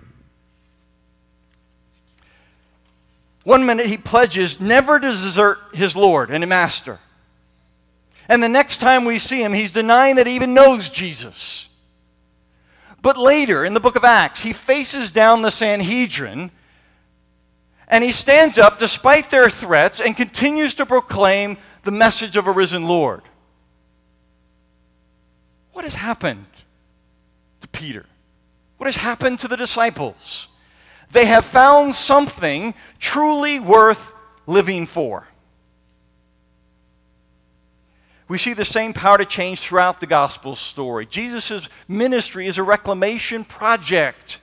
One 3.44 3.64
minute 3.64 3.86
he 3.86 3.96
pledges 3.96 4.60
never 4.60 4.98
to 5.00 5.08
desert 5.10 5.58
his 5.72 5.96
Lord 5.96 6.30
and 6.30 6.42
his 6.42 6.48
master. 6.48 6.98
And 8.28 8.42
the 8.42 8.48
next 8.48 8.78
time 8.78 9.04
we 9.04 9.18
see 9.18 9.42
him, 9.42 9.54
he's 9.54 9.70
denying 9.70 10.16
that 10.16 10.26
he 10.26 10.34
even 10.34 10.52
knows 10.52 10.90
Jesus. 10.90 11.67
But 13.00 13.16
later 13.16 13.64
in 13.64 13.74
the 13.74 13.80
book 13.80 13.96
of 13.96 14.04
Acts, 14.04 14.42
he 14.42 14.52
faces 14.52 15.10
down 15.10 15.42
the 15.42 15.50
Sanhedrin 15.50 16.50
and 17.88 18.04
he 18.04 18.12
stands 18.12 18.58
up 18.58 18.78
despite 18.78 19.30
their 19.30 19.48
threats 19.48 20.00
and 20.00 20.16
continues 20.16 20.74
to 20.74 20.86
proclaim 20.86 21.56
the 21.84 21.90
message 21.90 22.36
of 22.36 22.46
a 22.46 22.52
risen 22.52 22.86
Lord. 22.86 23.22
What 25.72 25.84
has 25.84 25.94
happened 25.94 26.46
to 27.60 27.68
Peter? 27.68 28.04
What 28.76 28.86
has 28.86 28.96
happened 28.96 29.38
to 29.40 29.48
the 29.48 29.56
disciples? 29.56 30.48
They 31.10 31.24
have 31.24 31.44
found 31.44 31.94
something 31.94 32.74
truly 32.98 33.58
worth 33.58 34.12
living 34.46 34.84
for. 34.84 35.28
We 38.28 38.36
see 38.36 38.52
the 38.52 38.64
same 38.64 38.92
power 38.92 39.16
to 39.16 39.24
change 39.24 39.60
throughout 39.60 40.00
the 40.00 40.06
gospel 40.06 40.54
story. 40.54 41.06
Jesus' 41.06 41.68
ministry 41.88 42.46
is 42.46 42.58
a 42.58 42.62
reclamation 42.62 43.42
project, 43.42 44.38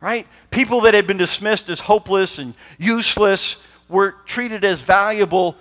right? 0.00 0.26
People 0.50 0.82
that 0.82 0.94
had 0.94 1.08
been 1.08 1.16
dismissed 1.16 1.68
as 1.68 1.80
hopeless 1.80 2.38
and 2.38 2.54
useless 2.78 3.56
were 3.88 4.12
treated 4.26 4.64
as 4.64 4.80
valuable 4.82 5.56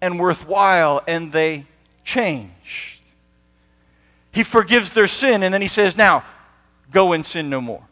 and 0.00 0.18
worthwhile, 0.18 1.02
and 1.06 1.32
they 1.32 1.66
changed. 2.04 3.00
He 4.32 4.42
forgives 4.42 4.90
their 4.90 5.06
sin, 5.06 5.44
and 5.44 5.54
then 5.54 5.62
he 5.62 5.68
says, 5.68 5.96
Now, 5.96 6.24
go 6.90 7.12
and 7.12 7.24
sin 7.24 7.48
no 7.48 7.60
more. 7.60 7.82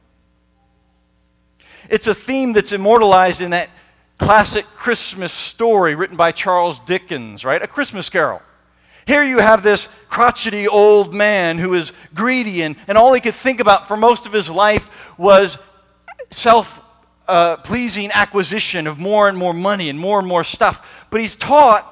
It's 1.89 2.09
a 2.09 2.15
theme 2.15 2.53
that's 2.53 2.73
immortalized 2.73 3.41
in 3.41 3.51
that 3.51 3.71
classic 4.19 4.65
Christmas 4.75 5.33
story 5.33 5.95
written 5.95 6.17
by 6.17 6.33
Charles 6.33 6.81
Dickens, 6.81 7.45
right? 7.45 7.63
A 7.63 7.69
Christmas 7.69 8.11
Carol. 8.11 8.43
Here 9.07 9.25
you 9.25 9.39
have 9.39 9.63
this 9.63 9.89
crotchety 10.09 10.69
old 10.69 11.13
man 11.13 11.59
who 11.59 11.75
is 11.75 11.93
greedy, 12.15 12.63
and, 12.63 12.77
and 12.87 12.97
all 12.97 13.13
he 13.13 13.21
could 13.21 13.35
think 13.35 13.61
about 13.61 13.89
for 13.89 13.97
most 13.97 14.27
of 14.27 14.33
his 14.33 14.49
life 14.49 14.91
was 15.19 15.59
self 16.31 16.81
uh, 17.29 17.57
pleasing 17.59 18.11
acquisition 18.13 18.87
of 18.87 18.99
more 18.99 19.29
and 19.29 19.37
more 19.37 19.55
money 19.55 19.89
and 19.89 19.99
more 19.99 20.19
and 20.19 20.29
more 20.29 20.45
stuff. 20.45 21.07
But 21.11 21.21
he's 21.21 21.37
taught 21.37 21.89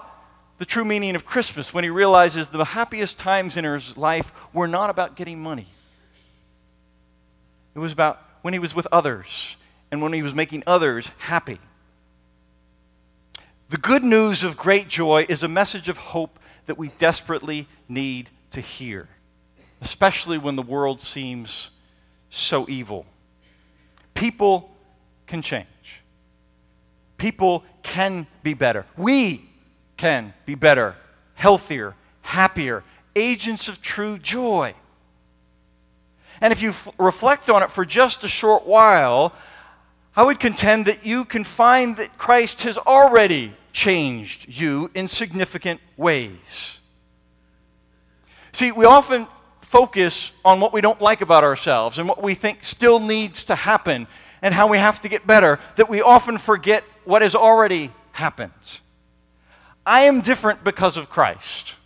the 0.59 0.67
true 0.67 0.85
meaning 0.85 1.17
of 1.17 1.25
Christmas 1.25 1.73
when 1.73 1.85
he 1.85 1.91
realizes 1.91 2.49
the 2.49 2.65
happiest 2.65 3.19
times 3.19 3.57
in 3.57 3.65
his 3.65 3.97
life 3.97 4.33
were 4.53 4.69
not 4.69 4.91
about 4.91 5.17
getting 5.17 5.41
money. 5.41 5.67
It 7.75 7.79
was 7.79 7.93
about 7.93 8.23
when 8.43 8.53
he 8.53 8.59
was 8.59 8.75
with 8.75 8.87
others 8.93 9.57
and 9.91 10.03
when 10.03 10.13
he 10.13 10.23
was 10.23 10.35
making 10.35 10.63
others 10.67 11.11
happy. 11.19 11.59
The 13.71 13.79
good 13.79 14.03
news 14.03 14.43
of 14.43 14.57
great 14.57 14.89
joy 14.89 15.27
is 15.29 15.43
a 15.43 15.49
message 15.49 15.89
of 15.89 15.97
hope 15.97 16.40
that 16.71 16.79
we 16.79 16.87
desperately 16.99 17.67
need 17.89 18.31
to 18.53 18.61
hear, 18.61 19.09
especially 19.81 20.39
when 20.39 20.55
the 20.55 20.63
world 20.63 21.01
seems 21.01 21.71
so 22.29 22.65
evil. 22.69 23.05
People 24.15 24.71
can 25.27 25.43
change. 25.43 25.67
People 27.17 27.65
can 27.83 28.29
be 28.45 28.55
better. 28.55 28.87
We 28.97 29.51
can 29.97 30.33
be 30.47 30.55
better, 30.55 30.95
healthier, 31.35 31.97
happier, 32.23 32.85
agents 33.17 33.67
of 33.67 33.83
true 33.83 34.17
joy. 34.17 34.73
And 36.41 36.53
if 36.53 36.63
you 36.63 36.69
f- 36.69 36.89
reflect 36.99 37.51
on 37.51 37.65
it 37.65 37.73
for 37.73 37.85
just 37.85 38.23
a 38.23 38.29
short 38.29 38.65
while, 38.65 39.33
I 40.15 40.23
would 40.23 40.39
contend 40.39 40.87
that 40.87 41.05
you 41.05 41.25
can 41.25 41.43
find 41.43 41.97
that 41.97 42.17
Christ 42.17 42.63
has 42.63 42.79
already 42.79 43.57
changed 43.73 44.47
you 44.49 44.91
in 44.95 45.09
significant 45.09 45.81
ways. 45.97 46.79
See, 48.53 48.73
we 48.73 48.85
often 48.85 49.27
focus 49.61 50.33
on 50.45 50.61
what 50.61 50.73
we 50.73 50.81
don't 50.81 51.01
like 51.01 51.21
about 51.21 51.45
ourselves 51.45 51.99
and 51.99 52.09
what 52.09 52.23
we 52.23 52.35
think 52.35 52.65
still 52.65 52.99
needs 52.99 53.45
to 53.45 53.55
happen 53.55 54.09
and 54.43 54.53
how 54.53 54.67
we 54.67 54.79
have 54.79 55.01
to 55.03 55.09
get 55.09 55.27
better, 55.27 55.61
that 55.77 55.89
we 55.89 56.03
often 56.03 56.39
forget 56.39 56.83
what 57.05 57.23
has 57.23 57.35
already 57.35 57.93
happened. 58.13 58.81
I 59.87 60.03
am 60.03 60.21
different 60.21 60.65
because 60.65 60.97
of 60.97 61.09
Christ. 61.09 61.77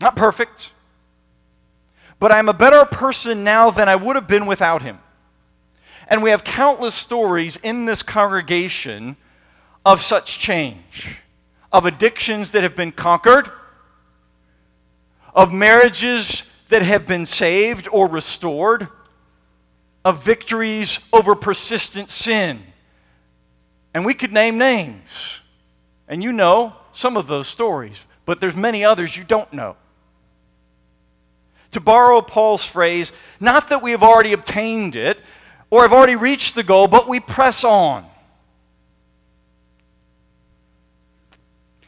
Not 0.00 0.16
perfect, 0.16 0.72
but 2.18 2.32
I'm 2.32 2.48
a 2.48 2.54
better 2.54 2.84
person 2.84 3.44
now 3.44 3.70
than 3.70 3.88
I 3.88 3.94
would 3.94 4.16
have 4.16 4.26
been 4.26 4.46
without 4.46 4.82
him. 4.82 4.98
And 6.12 6.22
we 6.22 6.28
have 6.28 6.44
countless 6.44 6.94
stories 6.94 7.56
in 7.62 7.86
this 7.86 8.02
congregation 8.02 9.16
of 9.82 10.02
such 10.02 10.38
change, 10.38 11.16
of 11.72 11.86
addictions 11.86 12.50
that 12.50 12.62
have 12.62 12.76
been 12.76 12.92
conquered, 12.92 13.50
of 15.34 15.54
marriages 15.54 16.42
that 16.68 16.82
have 16.82 17.06
been 17.06 17.24
saved 17.24 17.88
or 17.90 18.06
restored, 18.06 18.88
of 20.04 20.22
victories 20.22 21.00
over 21.14 21.34
persistent 21.34 22.10
sin. 22.10 22.62
And 23.94 24.04
we 24.04 24.12
could 24.12 24.34
name 24.34 24.58
names. 24.58 25.40
And 26.08 26.22
you 26.22 26.30
know 26.30 26.74
some 26.92 27.16
of 27.16 27.26
those 27.26 27.48
stories, 27.48 27.98
but 28.26 28.38
there's 28.38 28.54
many 28.54 28.84
others 28.84 29.16
you 29.16 29.24
don't 29.24 29.50
know. 29.50 29.76
To 31.70 31.80
borrow 31.80 32.20
Paul's 32.20 32.66
phrase, 32.66 33.12
not 33.40 33.70
that 33.70 33.80
we 33.80 33.92
have 33.92 34.02
already 34.02 34.34
obtained 34.34 34.94
it, 34.94 35.18
or 35.72 35.80
have 35.80 35.92
already 35.94 36.16
reached 36.16 36.54
the 36.54 36.62
goal, 36.62 36.86
but 36.86 37.08
we 37.08 37.18
press 37.18 37.64
on. 37.64 38.04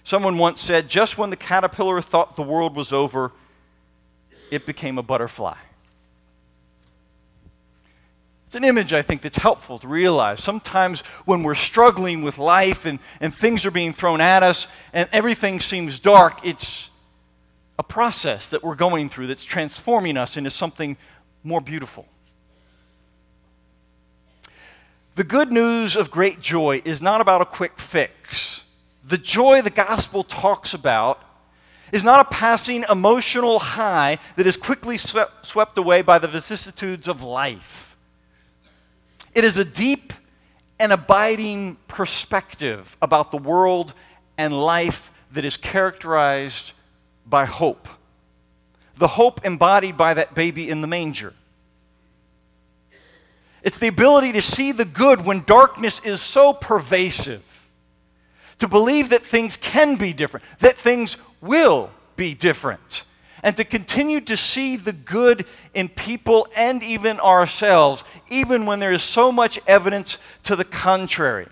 Someone 0.04 0.38
once 0.38 0.62
said, 0.62 0.88
just 0.88 1.18
when 1.18 1.28
the 1.28 1.36
caterpillar 1.36 2.00
thought 2.00 2.34
the 2.34 2.42
world 2.42 2.76
was 2.76 2.94
over, 2.94 3.32
it 4.50 4.64
became 4.64 4.96
a 4.96 5.02
butterfly. 5.02 5.58
It's 8.46 8.56
an 8.56 8.64
image 8.64 8.94
I 8.94 9.02
think 9.02 9.20
that's 9.20 9.36
helpful 9.36 9.78
to 9.80 9.86
realize. 9.86 10.42
Sometimes 10.42 11.02
when 11.26 11.42
we're 11.42 11.54
struggling 11.54 12.22
with 12.22 12.38
life 12.38 12.86
and, 12.86 12.98
and 13.20 13.34
things 13.34 13.66
are 13.66 13.70
being 13.70 13.92
thrown 13.92 14.22
at 14.22 14.42
us 14.42 14.66
and 14.94 15.10
everything 15.12 15.60
seems 15.60 16.00
dark, 16.00 16.38
it's 16.42 16.88
a 17.78 17.82
process 17.82 18.48
that 18.48 18.64
we're 18.64 18.76
going 18.76 19.10
through 19.10 19.26
that's 19.26 19.44
transforming 19.44 20.16
us 20.16 20.38
into 20.38 20.50
something 20.50 20.96
more 21.42 21.60
beautiful. 21.60 22.08
The 25.14 25.24
good 25.24 25.52
news 25.52 25.94
of 25.94 26.10
great 26.10 26.40
joy 26.40 26.82
is 26.84 27.00
not 27.00 27.20
about 27.20 27.40
a 27.40 27.44
quick 27.44 27.78
fix. 27.78 28.64
The 29.04 29.18
joy 29.18 29.62
the 29.62 29.70
gospel 29.70 30.24
talks 30.24 30.74
about 30.74 31.22
is 31.92 32.02
not 32.02 32.18
a 32.18 32.34
passing 32.34 32.84
emotional 32.90 33.60
high 33.60 34.18
that 34.34 34.46
is 34.46 34.56
quickly 34.56 34.98
swept, 34.98 35.46
swept 35.46 35.78
away 35.78 36.02
by 36.02 36.18
the 36.18 36.26
vicissitudes 36.26 37.06
of 37.06 37.22
life. 37.22 37.96
It 39.34 39.44
is 39.44 39.56
a 39.56 39.64
deep 39.64 40.12
and 40.80 40.92
abiding 40.92 41.76
perspective 41.86 42.96
about 43.00 43.30
the 43.30 43.38
world 43.38 43.94
and 44.36 44.64
life 44.64 45.12
that 45.32 45.44
is 45.44 45.56
characterized 45.56 46.72
by 47.24 47.44
hope. 47.44 47.88
The 48.96 49.08
hope 49.08 49.44
embodied 49.44 49.96
by 49.96 50.14
that 50.14 50.34
baby 50.34 50.68
in 50.68 50.80
the 50.80 50.88
manger. 50.88 51.34
It's 53.64 53.78
the 53.78 53.88
ability 53.88 54.32
to 54.32 54.42
see 54.42 54.72
the 54.72 54.84
good 54.84 55.24
when 55.24 55.42
darkness 55.44 56.00
is 56.04 56.20
so 56.20 56.52
pervasive. 56.52 57.70
To 58.58 58.68
believe 58.68 59.08
that 59.08 59.22
things 59.22 59.56
can 59.56 59.96
be 59.96 60.12
different, 60.12 60.44
that 60.60 60.76
things 60.76 61.16
will 61.40 61.90
be 62.14 62.34
different. 62.34 63.02
And 63.42 63.56
to 63.56 63.64
continue 63.64 64.20
to 64.22 64.36
see 64.36 64.76
the 64.76 64.92
good 64.92 65.46
in 65.72 65.88
people 65.88 66.46
and 66.54 66.82
even 66.82 67.18
ourselves, 67.20 68.04
even 68.28 68.66
when 68.66 68.80
there 68.80 68.92
is 68.92 69.02
so 69.02 69.32
much 69.32 69.58
evidence 69.66 70.18
to 70.44 70.56
the 70.56 70.64
contrary. 70.64 71.48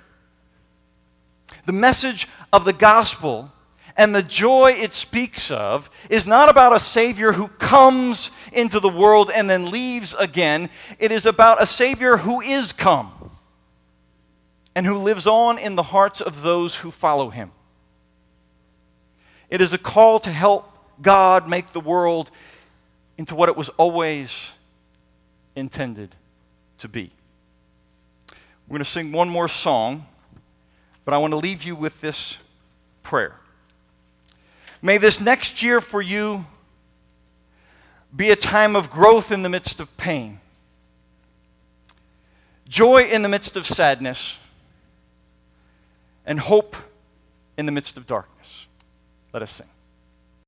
The 1.64 1.72
message 1.72 2.29
of 2.53 2.64
the 2.64 2.72
gospel 2.72 3.51
and 3.96 4.14
the 4.14 4.22
joy 4.22 4.72
it 4.72 4.94
speaks 4.94 5.50
of 5.50 5.90
is 6.09 6.26
not 6.26 6.48
about 6.48 6.74
a 6.74 6.81
Savior 6.81 7.33
who 7.33 7.48
comes 7.48 8.31
into 8.52 8.81
the 8.81 8.88
world 8.88 9.31
and 9.35 9.48
then 9.48 9.70
leaves 9.70 10.14
again. 10.18 10.70
It 10.98 11.12
is 11.12 11.26
about 11.26 11.62
a 11.62 11.66
Savior 11.66 12.16
who 12.18 12.40
is 12.40 12.72
come 12.72 13.31
and 14.74 14.87
who 14.87 14.96
lives 14.96 15.26
on 15.26 15.59
in 15.59 15.74
the 15.74 15.83
hearts 15.83 16.20
of 16.20 16.42
those 16.42 16.76
who 16.76 16.90
follow 16.90 17.31
him. 17.31 17.52
It 19.50 19.61
is 19.61 19.74
a 19.74 19.78
call 19.78 20.18
to 20.20 20.31
help 20.31 20.72
God 21.02 21.48
make 21.48 21.72
the 21.72 21.81
world 21.81 22.31
into 23.18 23.35
what 23.35 23.50
it 23.50 23.57
was 23.57 23.68
always 23.70 24.35
intended 25.55 26.16
to 26.78 26.88
be. 26.88 27.11
We're 28.66 28.78
going 28.78 28.85
to 28.85 28.90
sing 28.90 29.12
one 29.12 29.28
more 29.28 29.48
song, 29.48 30.07
but 31.05 31.12
I 31.12 31.18
want 31.18 31.33
to 31.33 31.37
leave 31.37 31.64
you 31.64 31.76
with 31.76 32.00
this 32.00 32.38
prayer. 33.02 33.41
May 34.83 34.99
this 34.99 35.21
next 35.21 35.62
year 35.62 35.81
for 35.81 36.03
you 36.03 36.45
be 38.14 38.31
a 38.31 38.37
time 38.37 38.75
of 38.75 38.90
growth 38.90 39.31
in 39.31 39.42
the 39.42 39.49
midst 39.49 39.79
of 39.79 39.97
pain, 39.97 40.40
joy 42.68 43.05
in 43.05 43.23
the 43.23 43.29
midst 43.29 43.57
of 43.57 43.64
sadness, 43.64 44.38
and 46.27 46.40
hope 46.40 46.77
in 47.57 47.66
the 47.66 47.73
midst 47.73 47.97
of 47.97 48.07
darkness. 48.07 48.66
Let 49.33 49.42
us 49.42 49.53
sing. 49.53 49.71